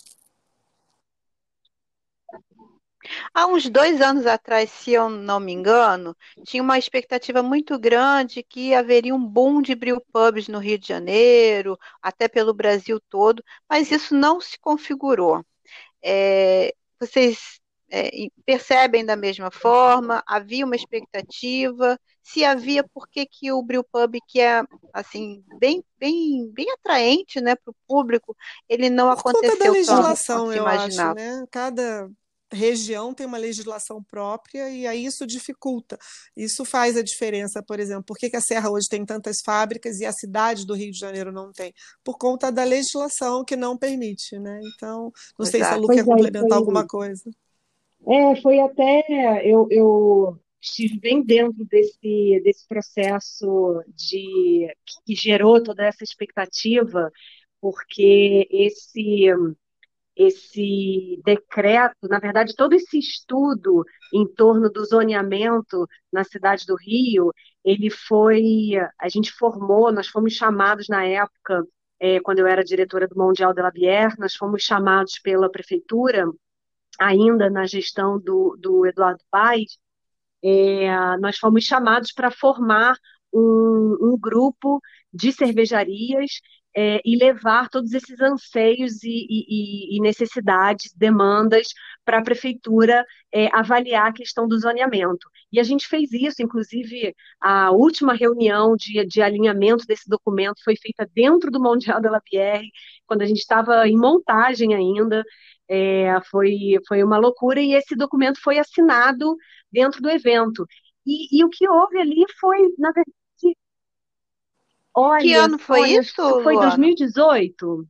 Há 3.35 3.47
uns 3.47 3.69
dois 3.69 4.01
anos 4.01 4.27
atrás, 4.27 4.71
se 4.71 4.93
eu 4.93 5.09
não 5.09 5.41
me 5.41 5.53
engano, 5.53 6.17
tinha 6.45 6.63
uma 6.63 6.79
expectativa 6.79 7.43
muito 7.43 7.79
grande 7.79 8.43
que 8.43 8.75
haveria 8.75 9.15
um 9.15 9.25
boom 9.25 9.63
de 9.63 9.75
brewpubs 9.75 10.49
no 10.49 10.59
Rio 10.59 10.79
de 10.79 10.89
Janeiro, 10.89 11.79
até 12.03 12.29
pelo 12.29 12.55
Brasil 12.55 13.01
todo, 13.09 13.43
mas 13.69 13.91
isso 13.91 14.15
não 14.15 14.41
se 14.41 14.59
configurou. 14.59 15.45
É, 16.03 16.75
vocês 17.01 17.61
é, 17.91 18.11
percebem 18.45 19.05
da 19.05 19.17
mesma 19.17 19.51
forma? 19.51 20.23
Havia 20.27 20.65
uma 20.65 20.77
expectativa? 20.77 21.99
se 22.27 22.45
havia 22.45 22.83
por 22.83 23.09
que, 23.09 23.25
que 23.25 23.53
o 23.53 23.63
Brew 23.63 23.85
Pub, 23.85 24.17
que 24.27 24.41
é 24.41 24.65
assim 24.93 25.45
bem 25.61 25.85
bem 25.97 26.51
bem 26.53 26.69
atraente, 26.73 27.41
né, 27.41 27.55
para 27.55 27.71
o 27.71 27.77
público, 27.87 28.37
ele 28.69 28.91
não 28.91 29.09
por 29.15 29.21
aconteceu 29.21 29.53
conta 29.53 29.65
da 29.65 29.71
legislação, 29.71 30.53
eu 30.53 30.67
acho, 30.67 31.15
né? 31.15 31.47
Cada 31.53 32.11
região 32.53 33.13
tem 33.13 33.27
uma 33.27 33.39
legislação 33.39 34.03
própria 34.03 34.71
e 34.71 34.87
aí 34.87 35.05
isso 35.05 35.27
dificulta. 35.27 35.99
Isso 36.37 36.65
faz 36.65 36.97
a 36.97 37.03
diferença, 37.03 37.63
por 37.63 37.81
exemplo, 37.81 38.05
por 38.05 38.17
que, 38.17 38.35
a 38.37 38.41
Serra 38.41 38.71
hoje 38.71 38.89
tem 38.89 39.05
tantas 39.05 39.39
fábricas 39.45 40.01
e 40.01 40.07
a 40.07 40.13
cidade 40.13 40.67
do 40.67 40.75
Rio 40.75 40.93
de 40.93 40.99
Janeiro 40.99 41.33
não 41.33 41.53
tem? 41.53 41.73
Por 42.05 42.17
conta 42.19 42.51
da 42.53 42.65
legislação 42.65 43.45
que 43.45 43.57
não 43.57 43.77
permite, 43.77 44.39
né? 44.39 44.61
Então, 44.75 45.13
não 45.39 45.47
Exato. 45.47 45.51
sei 45.51 45.61
se 45.65 45.67
a 45.67 45.77
Lu 45.77 45.89
quer 45.89 46.01
é, 46.01 46.05
complementar 46.05 46.59
alguma 46.59 46.87
coisa. 46.87 47.31
É, 48.07 48.41
foi 48.41 48.61
até 48.61 49.03
eu, 49.45 49.67
eu 49.71 50.39
estive 50.61 50.99
bem 50.99 51.23
dentro 51.23 51.65
desse, 51.65 52.41
desse 52.45 52.67
processo 52.69 53.83
de 53.89 54.69
que 55.05 55.15
gerou 55.15 55.63
toda 55.63 55.85
essa 55.85 56.05
expectativa, 56.05 57.11
porque 57.61 58.47
esse 58.51 59.27
esse 60.17 61.21
decreto, 61.25 62.09
na 62.09 62.19
verdade, 62.19 62.57
todo 62.57 62.73
esse 62.73 62.99
estudo 62.99 63.85
em 64.13 64.27
torno 64.27 64.71
do 64.71 64.85
zoneamento 64.85 65.87
na 66.13 66.25
cidade 66.25 66.65
do 66.67 66.77
Rio, 66.77 67.33
ele 67.65 67.91
foi, 67.91 68.73
a 68.99 69.09
gente 69.09 69.31
formou, 69.33 69.93
nós 69.93 70.09
fomos 70.09 70.33
chamados 70.33 70.89
na 70.89 71.05
época, 71.05 71.65
é, 72.01 72.21
quando 72.21 72.39
eu 72.39 72.47
era 72.47 72.65
diretora 72.65 73.07
do 73.07 73.17
Mundial 73.17 73.53
de 73.53 73.61
la 73.61 73.71
Bière, 73.71 74.15
nós 74.19 74.35
fomos 74.35 74.63
chamados 74.63 75.19
pela 75.19 75.51
prefeitura, 75.51 76.25
ainda 76.99 77.51
na 77.51 77.67
gestão 77.67 78.19
do, 78.19 78.57
do 78.59 78.87
Eduardo 78.87 79.23
Paes, 79.31 79.79
é, 80.43 81.17
nós 81.19 81.39
fomos 81.39 81.65
chamados 81.65 82.13
para 82.13 82.31
formar 82.31 82.97
um, 83.33 83.97
um, 84.01 84.19
grupo 84.19 84.81
de 85.13 85.33
cervejarias 85.33 86.41
é, 86.77 87.01
e 87.05 87.17
levar 87.17 87.71
todos 87.71 87.93
esses 87.95 88.21
anseios 88.21 89.03
e, 89.03 89.27
e, 89.29 89.97
e 89.97 90.01
necessidades, 90.01 90.93
demandas 90.95 91.69
para 92.05 92.19
a 92.19 92.23
prefeitura 92.23 93.05
é, 93.33 93.49
avaliar 93.57 94.09
a 94.09 94.13
questão 94.13 94.47
do 94.47 94.59
zoneamento. 94.59 95.29
E 95.51 95.59
a 95.59 95.63
gente 95.63 95.89
fez 95.89 96.13
isso, 96.13 96.43
inclusive 96.43 97.15
a 97.41 97.71
última 97.71 98.13
reunião 98.15 98.77
de, 98.77 99.05
de 99.07 99.23
alinhamento 99.23 99.87
desse 99.87 100.09
documento 100.09 100.63
foi 100.63 100.77
feita 100.77 101.09
dentro 101.15 101.51
do 101.51 101.61
Mundial 101.61 102.01
da 102.01 102.11
Lapierre, 102.11 102.71
quando 103.07 103.23
a 103.23 103.27
gente 103.27 103.39
estava 103.39 103.89
em 103.89 103.97
montagem 103.97 104.75
ainda. 104.75 105.25
É, 105.69 106.21
foi, 106.31 106.79
foi 106.87 107.03
uma 107.03 107.19
loucura 107.19 107.61
e 107.61 107.75
esse 107.75 107.97
documento 107.97 108.41
foi 108.41 108.59
assinado 108.59 109.37
dentro 109.73 110.01
do 110.01 110.09
evento. 110.09 110.65
E, 111.07 111.39
e 111.41 111.45
o 111.45 111.49
que 111.49 111.69
houve 111.69 111.99
ali 111.99 112.25
foi, 112.41 112.59
na 112.79 112.93
verdade, 112.93 113.13
Olha, 114.99 115.21
que 115.21 115.35
ano 115.35 115.59
foi 115.59 115.81
olha, 115.83 116.01
isso? 116.01 116.15
Foi 116.17 116.55
Luana? 116.55 116.71
2018. 116.71 117.87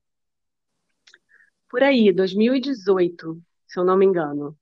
Por 1.69 1.83
aí, 1.83 2.13
2018, 2.13 3.41
se 3.67 3.79
eu 3.79 3.85
não 3.85 3.97
me 3.97 4.05
engano. 4.05 4.57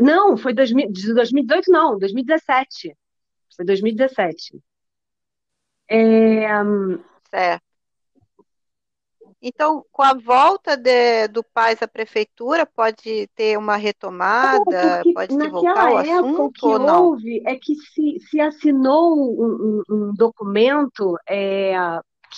Não, 0.00 0.36
foi 0.36 0.52
2000, 0.52 0.92
2018, 0.92 1.70
não, 1.70 1.98
2017. 1.98 2.96
Foi 3.54 3.64
2017. 3.64 4.60
É... 5.88 6.48
Certo. 7.30 7.65
Então, 9.42 9.84
com 9.92 10.02
a 10.02 10.14
volta 10.14 10.76
de, 10.76 11.28
do 11.28 11.44
Paz 11.44 11.82
à 11.82 11.86
prefeitura, 11.86 12.64
pode 12.66 13.28
ter 13.34 13.58
uma 13.58 13.76
retomada, 13.76 15.02
é, 15.06 15.12
pode 15.12 15.32
se 15.34 15.48
voltar 15.48 15.88
ao 15.88 15.98
assunto 15.98 16.52
que 16.52 16.66
ou 16.66 16.78
não? 16.78 17.04
houve 17.04 17.42
é 17.46 17.54
que 17.56 17.74
se, 17.74 18.18
se 18.28 18.40
assinou 18.40 19.14
um, 19.14 19.82
um, 19.88 20.08
um 20.08 20.14
documento 20.14 21.16
é, 21.28 21.74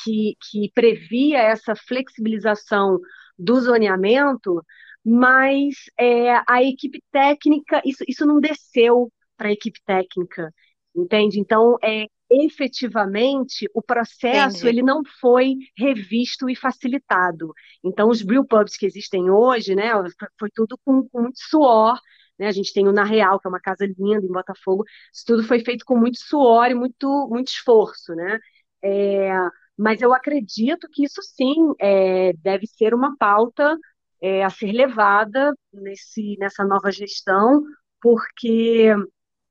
que, 0.03 0.35
que 0.51 0.71
previa 0.75 1.39
essa 1.39 1.75
flexibilização 1.77 2.99
do 3.39 3.61
zoneamento, 3.61 4.63
mas 5.05 5.75
é, 5.99 6.43
a 6.47 6.63
equipe 6.63 7.03
técnica, 7.13 7.81
isso, 7.85 8.05
isso 8.09 8.27
não 8.27 8.41
desceu 8.41 9.11
para 9.37 9.49
a 9.49 9.53
equipe 9.53 9.81
técnica, 9.87 10.53
entende? 10.95 11.39
Então, 11.39 11.77
é, 11.83 12.07
efetivamente 12.31 13.69
o 13.75 13.83
processo 13.83 14.59
Entendi. 14.59 14.69
ele 14.69 14.83
não 14.83 15.03
foi 15.21 15.55
revisto 15.77 16.49
e 16.49 16.55
facilitado. 16.55 17.53
Então, 17.83 18.09
os 18.09 18.23
brew 18.23 18.45
pubs 18.45 18.77
que 18.77 18.87
existem 18.87 19.31
hoje, 19.31 19.75
né, 19.75 19.91
foi 20.39 20.51
tudo 20.51 20.79
com, 20.85 21.09
com 21.09 21.23
muito 21.23 21.39
suor, 21.41 21.99
né, 22.39 22.47
a 22.47 22.53
gente 22.53 22.73
tem 22.73 22.87
o 22.87 22.93
Na 22.93 23.05
Real, 23.05 23.41
que 23.41 23.47
é 23.47 23.51
uma 23.51 23.61
casa 23.61 23.87
linda 23.87 24.25
em 24.25 24.33
Botafogo, 24.33 24.85
isso 25.13 25.25
tudo 25.27 25.43
foi 25.43 25.61
feito 25.61 25.85
com 25.85 25.97
muito 25.97 26.19
suor 26.21 26.71
e 26.71 26.75
muito, 26.75 27.29
muito 27.31 27.49
esforço, 27.49 28.15
né, 28.15 28.39
é, 28.83 29.31
mas 29.77 30.03
eu 30.03 30.13
acredito 30.13 30.89
que 30.93 31.05
isso 31.05 31.23
sim 31.23 31.55
é, 31.81 32.33
deve 32.35 32.67
ser 32.67 32.95
uma 32.95 33.17
pauta 33.17 33.77
é, 34.21 34.45
a 34.45 34.51
ser 34.51 34.73
levada 34.73 35.55
nesse, 35.73 36.37
nessa 36.39 36.65
nova 36.65 36.91
gestão, 36.91 37.63
porque 38.01 38.93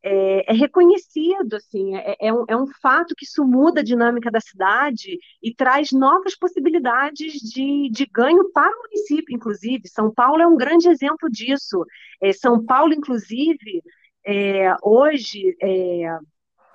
é, 0.10 0.52
é, 0.52 0.54
reconhecido, 0.54 1.56
assim, 1.56 1.96
é, 1.98 2.16
é, 2.22 2.34
um, 2.34 2.46
é 2.48 2.56
um 2.56 2.68
fato 2.82 3.14
que 3.14 3.26
isso 3.26 3.44
muda 3.44 3.82
a 3.82 3.84
dinâmica 3.84 4.32
da 4.32 4.40
cidade 4.40 5.18
e 5.44 5.54
traz 5.54 5.92
novas 5.92 6.34
possibilidades 6.38 7.34
de, 7.34 7.90
de 7.92 8.06
ganho 8.06 8.50
para 8.54 8.72
o 8.72 8.84
município, 8.84 9.36
inclusive. 9.36 9.88
São 9.90 10.14
Paulo 10.14 10.42
é 10.42 10.48
um 10.48 10.56
grande 10.56 10.88
exemplo 10.88 11.30
disso. 11.30 11.84
É, 12.22 12.32
São 12.32 12.66
Paulo, 12.66 12.94
inclusive, 12.94 13.84
é, 14.26 14.74
hoje, 14.82 15.56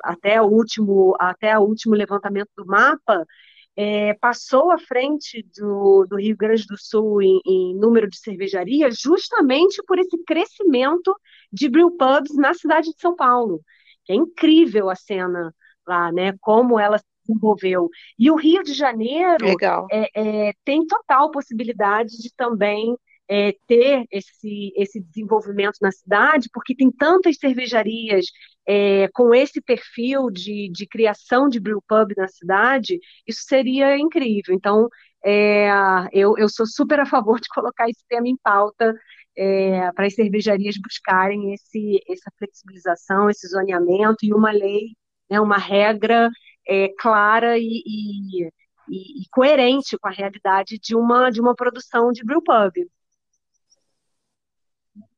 até, 0.03 0.41
o 0.43 0.47
último, 0.47 1.17
até 1.19 1.59
o 1.59 1.63
último 1.63 1.95
levantamento 1.95 2.51
do 2.55 2.67
mapa, 2.67 3.27
é, 3.75 4.15
passou 4.15 4.71
à 4.71 4.79
frente 4.79 5.47
do, 5.57 6.07
do, 6.07 6.17
Rio 6.17 6.37
Grande 6.37 6.67
do 6.67 6.77
Sul 6.77 7.23
em, 7.23 7.41
em, 7.47 7.75
número 7.75 8.09
de 8.09 8.19
cervejarias 8.19 8.99
justamente 8.99 9.83
por 9.87 9.99
esse 9.99 10.23
crescimento 10.25 11.15
de 11.53 11.69
brew 11.69 11.91
pubs 11.97 12.35
na 12.37 12.55
cidade 12.55 12.91
de 12.91 13.01
São 13.01 13.15
Paulo. 13.15 13.61
É 14.09 14.15
incrível 14.15 14.91
a 14.91 14.95
cena 14.95 15.55
lá, 15.87 16.11
né? 16.13 16.35
Como 16.41 16.79
ela 16.79 16.99
se 16.99 17.05
desenvolveu. 17.27 17.89
E 18.19 18.31
o 18.31 18.37
Rio 18.37 18.63
de 18.63 18.73
Janeiro 18.73 19.47
é, 19.91 20.09
é, 20.15 20.53
tem 20.65 20.87
total 20.87 21.31
possibilidade 21.31 22.19
de 22.19 22.33
também 22.35 22.97
é, 23.29 23.55
ter 23.67 24.05
esse, 24.11 24.73
esse 24.77 25.01
desenvolvimento 25.01 25.77
na 25.81 25.91
cidade, 25.91 26.49
porque 26.53 26.75
tem 26.75 26.91
tantas 26.91 27.37
cervejarias 27.37 28.27
é, 28.67 29.09
com 29.15 29.35
esse 29.35 29.61
perfil 29.61 30.31
de, 30.31 30.69
de 30.71 30.87
criação 30.87 31.49
de 31.49 31.59
brew 31.61 31.83
pub 31.89 32.13
na 32.17 32.29
cidade, 32.29 32.99
isso 33.27 33.43
seria 33.45 33.97
incrível. 33.99 34.55
Então, 34.55 34.89
é, 35.25 35.69
eu, 36.13 36.37
eu 36.37 36.49
sou 36.49 36.67
super 36.67 37.01
a 37.01 37.07
favor 37.07 37.41
de 37.41 37.49
colocar 37.55 37.89
esse 37.89 38.05
tema 38.09 38.29
em 38.29 38.37
pauta 38.37 38.95
é, 39.37 39.91
para 39.93 40.07
as 40.07 40.15
cervejarias 40.15 40.77
buscarem 40.77 41.55
esse, 41.55 42.01
essa 42.09 42.31
flexibilização, 42.39 43.31
esse 43.31 43.49
zoneamento 43.49 44.25
e 44.25 44.33
uma 44.33 44.51
lei, 44.51 44.97
né, 45.31 45.41
uma 45.41 45.59
regra 45.59 46.31
é, 46.67 46.89
clara 46.99 47.59
e, 47.59 47.83
e, 47.87 48.49
e, 48.89 49.29
coerente 49.31 49.99
com 49.99 50.09
a 50.09 50.13
realidade 50.13 50.79
de 50.79 50.95
uma, 50.95 51.31
de 51.31 51.41
uma 51.41 51.55
produção 51.55 52.13
de 52.13 52.25
brew 52.25 52.43
pub. 52.43 52.73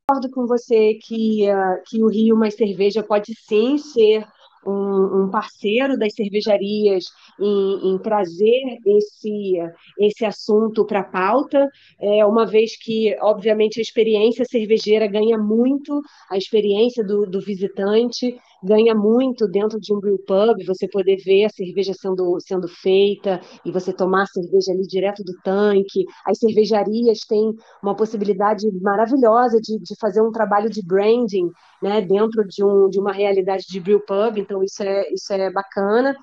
Concordo 0.07 0.31
com 0.31 0.47
você 0.47 0.95
que, 1.03 1.51
uh, 1.51 1.83
que 1.87 2.03
o 2.03 2.09
Rio 2.09 2.37
Mais 2.37 2.55
Cerveja 2.55 3.03
pode 3.03 3.35
sim 3.35 3.79
ser 3.79 4.27
um, 4.67 5.25
um 5.25 5.31
parceiro 5.31 5.99
das 5.99 6.15
cervejarias 6.15 7.05
em, 7.41 7.95
em, 7.95 7.99
trazer 7.99 8.79
esse, 8.87 9.55
esse 9.99 10.25
assunto 10.25 10.85
para 10.85 11.01
a 11.01 11.05
pauta, 11.05 11.69
é, 12.01 12.25
uma 12.25 12.47
vez 12.47 12.77
que, 12.77 13.17
obviamente, 13.21 13.79
a 13.79 13.83
experiência 13.83 14.45
cervejeira 14.45 15.07
ganha 15.07 15.39
muito, 15.39 16.01
a 16.31 16.37
experiência 16.37 17.05
do, 17.05 17.27
do 17.27 17.41
visitante 17.41 18.37
ganha 18.65 18.95
muito 18.95 19.47
dentro 19.47 19.79
de 19.79 19.93
um 19.93 20.01
brew 20.01 20.19
pub, 20.27 20.65
você 20.67 20.89
poder 20.89 21.17
ver 21.17 21.45
a 21.45 21.51
cerveja 21.51 21.93
sendo, 21.93 22.39
sendo 22.41 22.67
feita 22.67 23.41
e 23.65 23.71
você 23.71 23.93
tomar 23.93 24.23
a 24.23 24.27
cerveja 24.27 24.73
ali 24.73 24.87
direto 24.87 25.23
do 25.23 25.35
tanque. 25.43 26.05
As 26.27 26.39
cervejarias 26.39 27.21
têm 27.29 27.53
uma 27.83 27.95
possibilidade 27.95 28.67
maravilhosa 28.81 29.61
de, 29.61 29.79
de 29.79 29.95
fazer 30.01 30.23
um 30.23 30.33
trabalho 30.33 30.71
de 30.71 30.83
branding 30.85 31.51
né, 31.85 32.01
dentro 32.01 32.49
de, 32.49 32.65
um, 32.65 32.89
de 32.89 32.99
uma 32.99 33.13
realidade 33.13 33.67
de 33.69 33.79
brew 33.79 34.01
pub, 34.01 34.39
então 34.39 34.65
isso 34.65 34.83
é, 34.83 35.13
isso 35.13 35.31
é 35.35 35.51
bacana. 35.51 36.17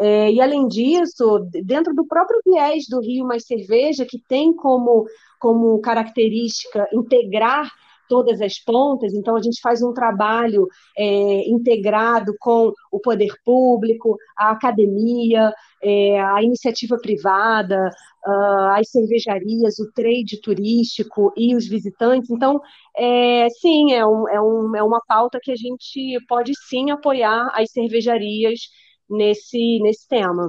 É, 0.00 0.32
e 0.32 0.40
além 0.40 0.66
disso, 0.66 1.38
dentro 1.62 1.94
do 1.94 2.04
próprio 2.04 2.40
viés 2.44 2.86
do 2.90 3.00
Rio 3.00 3.24
Mais 3.24 3.46
Cerveja, 3.46 4.04
que 4.04 4.18
tem 4.18 4.52
como, 4.52 5.06
como 5.38 5.80
característica 5.80 6.88
integrar 6.92 7.70
todas 8.08 8.40
as 8.40 8.58
pontas, 8.58 9.14
então 9.14 9.36
a 9.36 9.42
gente 9.42 9.60
faz 9.60 9.82
um 9.82 9.92
trabalho 9.92 10.66
é, 10.96 11.48
integrado 11.48 12.34
com 12.38 12.72
o 12.90 13.00
poder 13.00 13.32
público, 13.44 14.16
a 14.36 14.50
academia, 14.50 15.52
é, 15.82 16.20
a 16.20 16.42
iniciativa 16.42 16.96
privada, 16.98 17.90
uh, 18.26 18.70
as 18.78 18.88
cervejarias, 18.90 19.78
o 19.78 19.90
trade 19.92 20.40
turístico 20.40 21.32
e 21.36 21.54
os 21.54 21.66
visitantes. 21.66 22.30
Então, 22.30 22.60
é, 22.96 23.48
sim, 23.60 23.92
é, 23.92 24.04
um, 24.06 24.28
é, 24.28 24.40
um, 24.40 24.76
é 24.76 24.82
uma 24.82 25.00
pauta 25.06 25.38
que 25.42 25.52
a 25.52 25.56
gente 25.56 26.18
pode 26.28 26.52
sim 26.68 26.90
apoiar 26.90 27.50
as 27.54 27.70
cervejarias 27.70 28.60
nesse, 29.08 29.78
nesse 29.82 30.08
tema. 30.08 30.48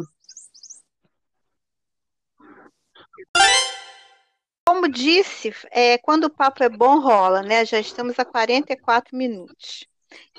Como 4.68 4.90
disse, 4.90 5.54
é, 5.70 5.96
quando 6.00 6.24
o 6.24 6.30
papo 6.30 6.64
é 6.64 6.70
bom, 6.70 7.00
rola, 7.00 7.44
né? 7.44 7.64
Já 7.66 7.80
estamos 7.80 8.18
a 8.18 8.26
44 8.26 9.16
minutos. 9.16 9.88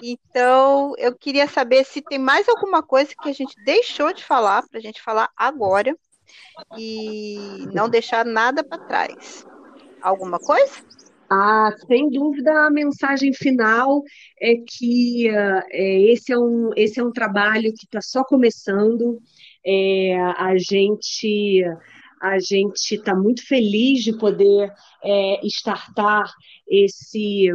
Então, 0.03 0.95
eu 0.99 1.14
queria 1.14 1.47
saber 1.47 1.85
se 1.85 2.03
tem 2.03 2.18
mais 2.18 2.49
alguma 2.49 2.83
coisa 2.83 3.14
que 3.22 3.29
a 3.29 3.33
gente 3.33 3.55
deixou 3.64 4.12
de 4.12 4.24
falar 4.24 4.66
para 4.68 4.79
a 4.79 4.83
gente 4.83 5.01
falar 5.01 5.31
agora 5.37 5.97
e 6.77 7.68
não 7.72 7.89
deixar 7.89 8.24
nada 8.24 8.64
para 8.64 8.85
trás. 8.85 9.47
Alguma 10.03 10.41
coisa? 10.41 10.74
Ah, 11.31 11.70
sem 11.87 12.11
dúvida, 12.11 12.53
a 12.66 12.70
mensagem 12.70 13.33
final 13.33 14.03
é 14.41 14.55
que 14.57 15.29
uh, 15.31 15.62
é, 15.70 16.03
esse, 16.12 16.33
é 16.33 16.39
um, 16.39 16.70
esse 16.77 16.99
é 16.99 17.05
um 17.05 17.12
trabalho 17.12 17.72
que 17.74 17.85
está 17.85 18.01
só 18.01 18.24
começando. 18.24 19.20
É, 19.64 20.16
a 20.37 20.57
gente 20.57 21.64
a 22.21 22.39
gente 22.39 22.95
está 22.95 23.14
muito 23.14 23.47
feliz 23.47 24.03
de 24.03 24.17
poder 24.17 24.73
é, 25.05 25.41
esse, 26.69 27.49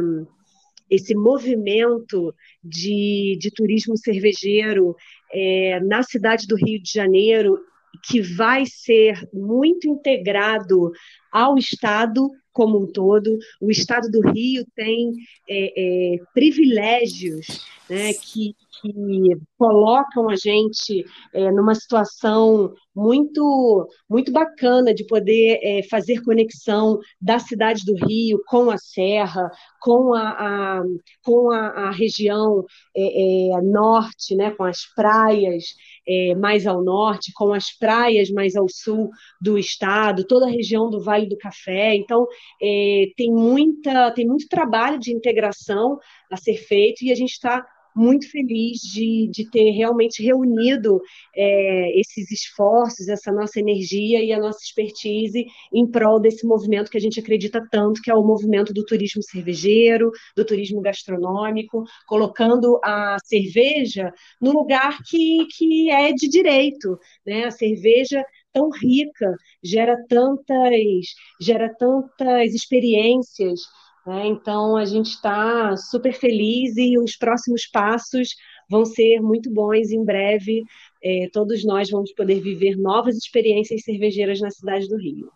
esse 0.90 1.14
movimento 1.14 2.34
de, 2.62 3.36
de 3.40 3.50
turismo 3.50 3.96
cervejeiro 3.96 4.94
é, 5.32 5.80
na 5.80 6.02
cidade 6.02 6.46
do 6.46 6.56
Rio 6.56 6.80
de 6.80 6.92
Janeiro, 6.92 7.58
que 8.04 8.20
vai 8.20 8.64
ser 8.66 9.28
muito 9.32 9.88
integrado 9.88 10.90
ao 11.30 11.58
Estado 11.58 12.28
como 12.52 12.82
um 12.82 12.86
todo. 12.86 13.38
O 13.60 13.70
Estado 13.70 14.10
do 14.10 14.20
Rio 14.30 14.64
tem 14.74 15.12
é, 15.48 16.14
é, 16.14 16.16
privilégios 16.34 17.64
né, 17.88 18.12
que, 18.12 18.54
que 18.82 19.36
colocam 19.56 20.28
a 20.28 20.34
gente 20.34 21.04
é, 21.32 21.50
numa 21.52 21.74
situação 21.74 22.74
muito 22.94 23.88
muito 24.10 24.30
bacana 24.30 24.92
de 24.92 25.06
poder 25.06 25.58
é, 25.62 25.82
fazer 25.84 26.22
conexão 26.22 26.98
da 27.20 27.38
cidade 27.38 27.84
do 27.86 27.94
Rio 28.06 28.42
com 28.46 28.70
a 28.70 28.76
Serra, 28.76 29.50
com 29.80 30.12
a, 30.14 30.30
a 30.30 30.82
com 31.24 31.50
a, 31.52 31.88
a 31.88 31.90
região 31.90 32.64
é, 32.94 33.52
é 33.56 33.62
norte, 33.62 34.34
né, 34.34 34.50
com 34.50 34.64
as 34.64 34.84
praias 34.94 35.64
é, 36.06 36.34
mais 36.34 36.66
ao 36.66 36.82
norte, 36.82 37.32
com 37.34 37.52
as 37.52 37.70
praias 37.70 38.30
mais 38.30 38.56
ao 38.56 38.66
sul 38.68 39.10
do 39.40 39.58
estado, 39.58 40.26
toda 40.26 40.46
a 40.46 40.50
região 40.50 40.90
do 40.90 41.02
Vale 41.02 41.28
do 41.28 41.38
Café. 41.38 41.94
Então, 41.94 42.26
é, 42.60 43.06
tem, 43.16 43.30
muita, 43.30 44.10
tem 44.12 44.26
muito 44.26 44.48
trabalho 44.48 44.98
de 44.98 45.12
integração 45.12 45.98
a 46.30 46.36
ser 46.36 46.56
feito 46.56 47.04
e 47.04 47.12
a 47.12 47.14
gente 47.14 47.32
está 47.32 47.64
muito 47.94 48.30
feliz 48.30 48.80
de, 48.80 49.28
de 49.30 49.50
ter 49.50 49.70
realmente 49.70 50.22
reunido 50.22 51.00
é, 51.34 52.00
esses 52.00 52.30
esforços, 52.30 53.08
essa 53.08 53.32
nossa 53.32 53.60
energia 53.60 54.22
e 54.22 54.32
a 54.32 54.38
nossa 54.38 54.58
expertise 54.62 55.46
em 55.72 55.86
prol 55.86 56.20
desse 56.20 56.46
movimento 56.46 56.90
que 56.90 56.98
a 56.98 57.00
gente 57.00 57.20
acredita 57.20 57.66
tanto, 57.70 58.00
que 58.02 58.10
é 58.10 58.14
o 58.14 58.24
movimento 58.24 58.72
do 58.72 58.84
turismo 58.84 59.22
cervejeiro, 59.22 60.10
do 60.36 60.44
turismo 60.44 60.80
gastronômico, 60.80 61.84
colocando 62.06 62.78
a 62.84 63.16
cerveja 63.24 64.12
no 64.40 64.52
lugar 64.52 64.98
que, 65.08 65.46
que 65.56 65.90
é 65.90 66.12
de 66.12 66.28
direito. 66.28 66.98
Né? 67.26 67.44
A 67.44 67.50
cerveja 67.50 68.24
tão 68.52 68.68
rica, 68.70 69.34
gera 69.62 69.96
tantas, 70.08 71.06
gera 71.40 71.74
tantas 71.74 72.54
experiências 72.54 73.60
né? 74.06 74.26
Então, 74.26 74.76
a 74.76 74.84
gente 74.84 75.10
está 75.10 75.76
super 75.76 76.12
feliz 76.12 76.76
e 76.76 76.98
os 76.98 77.16
próximos 77.16 77.66
passos 77.66 78.34
vão 78.68 78.84
ser 78.84 79.20
muito 79.20 79.50
bons. 79.50 79.90
Em 79.90 80.04
breve, 80.04 80.62
é, 81.02 81.28
todos 81.32 81.64
nós 81.64 81.90
vamos 81.90 82.12
poder 82.12 82.40
viver 82.40 82.76
novas 82.76 83.16
experiências 83.16 83.82
cervejeiras 83.82 84.40
na 84.40 84.50
cidade 84.50 84.88
do 84.88 84.96
Rio. 84.96 85.30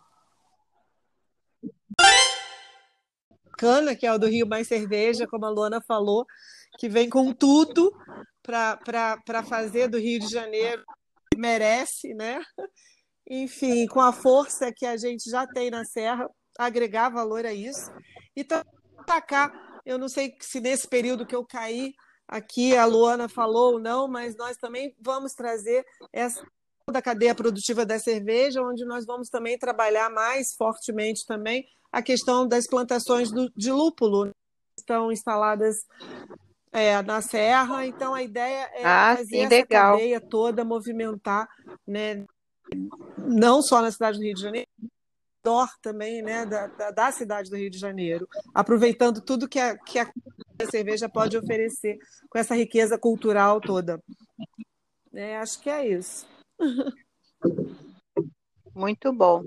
Cana, 3.57 3.97
que 3.97 4.07
é 4.07 4.13
o 4.13 4.19
do 4.19 4.27
Rio 4.27 4.47
Mais 4.47 4.69
Cerveja, 4.69 5.27
como 5.27 5.47
a 5.47 5.51
Luana 5.51 5.81
falou, 5.81 6.27
que 6.79 6.89
vem 6.89 7.09
com 7.09 7.33
tudo 7.33 7.91
para 8.43 9.43
fazer 9.49 9.89
do 9.89 9.99
Rio 9.99 10.21
de 10.21 10.29
Janeiro 10.29 10.85
merece, 11.37 12.15
né? 12.15 12.41
Enfim, 13.29 13.87
com 13.87 14.01
a 14.01 14.13
força 14.13 14.73
que 14.73 14.87
a 14.87 14.97
gente 14.97 15.29
já 15.29 15.47
tem 15.47 15.71
na 15.71 15.85
Serra, 15.85 16.29
agregar 16.59 17.09
valor 17.09 17.45
a 17.45 17.53
isso. 17.53 17.91
E 18.35 18.45
tacar, 19.07 19.81
eu 19.85 19.99
não 19.99 20.09
sei 20.09 20.37
se 20.41 20.61
nesse 20.61 20.89
período 20.89 21.27
que 21.27 21.35
eu 21.35 21.45
caí 21.45 21.95
aqui, 22.29 22.77
a 22.77 22.85
Luana 22.85 23.29
falou 23.29 23.75
ou 23.75 23.79
não, 23.79 24.09
mas 24.09 24.37
nós 24.37 24.57
também 24.57 24.95
vamos 25.01 25.33
trazer 25.33 25.85
essa 26.13 26.45
da 26.89 27.03
cadeia 27.03 27.35
produtiva 27.35 27.85
da 27.85 27.99
cerveja, 27.99 28.63
onde 28.63 28.85
nós 28.85 29.05
vamos 29.05 29.29
também 29.29 29.59
trabalhar 29.59 30.09
mais 30.09 30.55
fortemente 30.55 31.27
também 31.27 31.67
a 31.97 32.03
questão 32.03 32.47
das 32.47 32.67
plantações 32.67 33.31
do, 33.31 33.51
de 33.57 33.73
lúpulo, 33.73 34.31
estão 34.79 35.11
instaladas 35.11 35.87
é, 36.71 37.01
na 37.03 37.23
serra. 37.23 37.87
Então 37.87 38.15
a 38.15 38.23
ideia 38.23 38.71
é 38.75 38.85
ah, 38.85 39.17
fazer 39.17 39.29
sim, 39.29 39.41
essa 39.41 39.55
legal. 39.55 39.93
cadeia 39.93 40.21
toda 40.21 40.65
movimentar, 40.65 41.49
né, 41.87 42.25
não 43.19 43.63
só 43.63 43.81
na 43.81 43.91
cidade 43.91 44.19
do 44.19 44.25
Rio 44.25 44.35
de 44.35 44.43
Janeiro, 44.43 44.69
redor 45.47 45.69
também 45.81 46.23
né, 46.23 46.45
da, 46.45 46.67
da, 46.67 46.91
da, 46.91 47.13
cidade 47.13 47.49
do 47.49 47.57
Rio 47.57 47.71
de 47.71 47.79
Janeiro, 47.79 48.29
aproveitando 48.53 49.21
tudo 49.21 49.49
que 49.49 49.61
a, 49.61 49.79
que 49.79 49.99
a 49.99 50.11
cerveja 50.71 51.09
pode 51.09 51.39
oferecer 51.39 51.99
com 52.29 52.39
essa 52.39 52.55
riqueza 52.55 52.99
cultural 52.99 53.61
toda. 53.61 54.03
É, 55.15 55.37
acho 55.39 55.61
que 55.61 55.71
é 55.71 55.89
isso. 55.89 56.27
Muito 58.75 59.13
bom. 59.13 59.45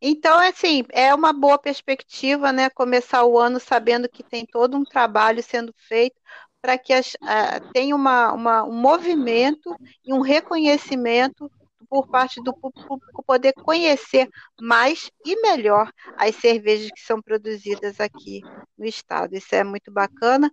Então, 0.00 0.38
assim, 0.38 0.84
é 0.90 1.12
uma 1.14 1.32
boa 1.32 1.58
perspectiva, 1.58 2.52
né? 2.52 2.70
Começar 2.70 3.24
o 3.24 3.38
ano 3.38 3.58
sabendo 3.58 4.08
que 4.08 4.22
tem 4.22 4.46
todo 4.46 4.76
um 4.76 4.84
trabalho 4.84 5.42
sendo 5.42 5.74
feito 5.76 6.16
para 6.62 6.78
que 6.78 6.92
as, 6.92 7.14
uh, 7.14 7.72
tenha 7.72 7.94
uma, 7.94 8.32
uma, 8.32 8.64
um 8.64 8.74
movimento 8.74 9.74
e 10.04 10.12
um 10.12 10.20
reconhecimento 10.20 11.50
por 11.86 12.08
parte 12.08 12.42
do 12.42 12.52
público 12.54 13.24
poder 13.26 13.52
conhecer 13.52 14.28
mais 14.60 15.10
e 15.24 15.40
melhor 15.40 15.90
as 16.16 16.36
cervejas 16.36 16.90
que 16.90 17.00
são 17.00 17.20
produzidas 17.20 18.00
aqui 18.00 18.40
no 18.78 18.86
estado. 18.86 19.34
Isso 19.34 19.54
é 19.54 19.64
muito 19.64 19.90
bacana. 19.90 20.50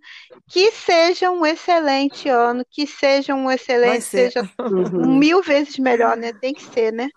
Que 0.48 0.72
seja 0.72 1.30
um 1.30 1.44
excelente 1.44 2.28
ano, 2.28 2.64
que 2.70 2.86
seja 2.86 3.34
um 3.34 3.50
excelente, 3.50 4.02
seja 4.02 4.48
uhum. 4.58 5.16
mil 5.18 5.42
vezes 5.42 5.78
melhor, 5.78 6.16
né? 6.16 6.32
Tem 6.32 6.52
que 6.52 6.62
ser, 6.62 6.92
né? 6.92 7.08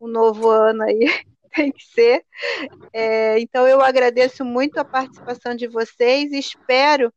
Um 0.00 0.08
novo 0.08 0.48
ano 0.48 0.82
aí 0.82 1.00
tem 1.54 1.72
que 1.72 1.82
ser. 1.84 2.24
É, 2.92 3.38
então 3.40 3.66
eu 3.66 3.80
agradeço 3.80 4.44
muito 4.44 4.78
a 4.78 4.84
participação 4.84 5.54
de 5.54 5.66
vocês. 5.66 6.32
Espero 6.32 7.12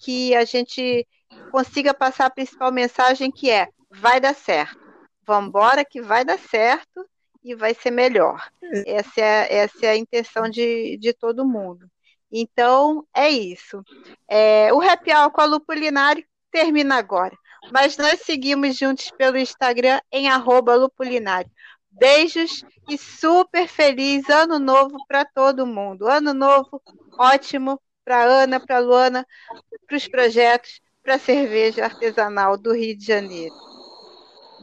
que 0.00 0.34
a 0.34 0.44
gente 0.44 1.06
consiga 1.50 1.92
passar 1.92 2.26
a 2.26 2.30
principal 2.30 2.72
mensagem 2.72 3.30
que 3.30 3.50
é 3.50 3.68
vai 3.90 4.20
dar 4.20 4.34
certo 4.34 4.85
vamos 5.26 5.48
embora 5.48 5.84
que 5.84 6.00
vai 6.00 6.24
dar 6.24 6.38
certo 6.38 7.06
e 7.42 7.54
vai 7.54 7.74
ser 7.74 7.90
melhor. 7.90 8.48
É. 8.62 8.96
Essa 8.96 9.20
é, 9.20 9.54
essa 9.58 9.86
é 9.86 9.90
a 9.90 9.96
intenção 9.96 10.48
de, 10.48 10.96
de 10.98 11.12
todo 11.12 11.46
mundo. 11.46 11.90
Então, 12.30 13.06
é 13.14 13.28
isso. 13.28 13.82
É, 14.28 14.72
o 14.72 14.80
Happy 14.80 15.12
Hour 15.12 15.30
com 15.30 15.40
a 15.40 15.44
Lupulinário 15.44 16.24
termina 16.50 16.96
agora. 16.96 17.36
Mas 17.72 17.96
nós 17.96 18.20
seguimos 18.20 18.76
juntos 18.76 19.10
pelo 19.12 19.38
Instagram 19.38 20.00
em 20.12 20.28
arroba 20.28 20.74
lupulinário. 20.74 21.50
Beijos 21.90 22.64
e 22.88 22.98
super 22.98 23.66
feliz 23.66 24.28
ano 24.28 24.58
novo 24.58 24.96
para 25.08 25.24
todo 25.24 25.66
mundo. 25.66 26.06
Ano 26.06 26.32
novo 26.32 26.80
ótimo 27.18 27.80
para 28.04 28.22
Ana, 28.22 28.60
para 28.60 28.78
Luana, 28.78 29.26
para 29.86 29.96
os 29.96 30.06
projetos, 30.06 30.80
para 31.02 31.14
a 31.14 31.18
cerveja 31.18 31.84
artesanal 31.84 32.56
do 32.56 32.72
Rio 32.72 32.96
de 32.96 33.04
Janeiro. 33.04 33.54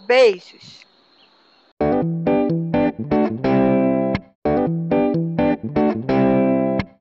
Beijos! 0.08 0.83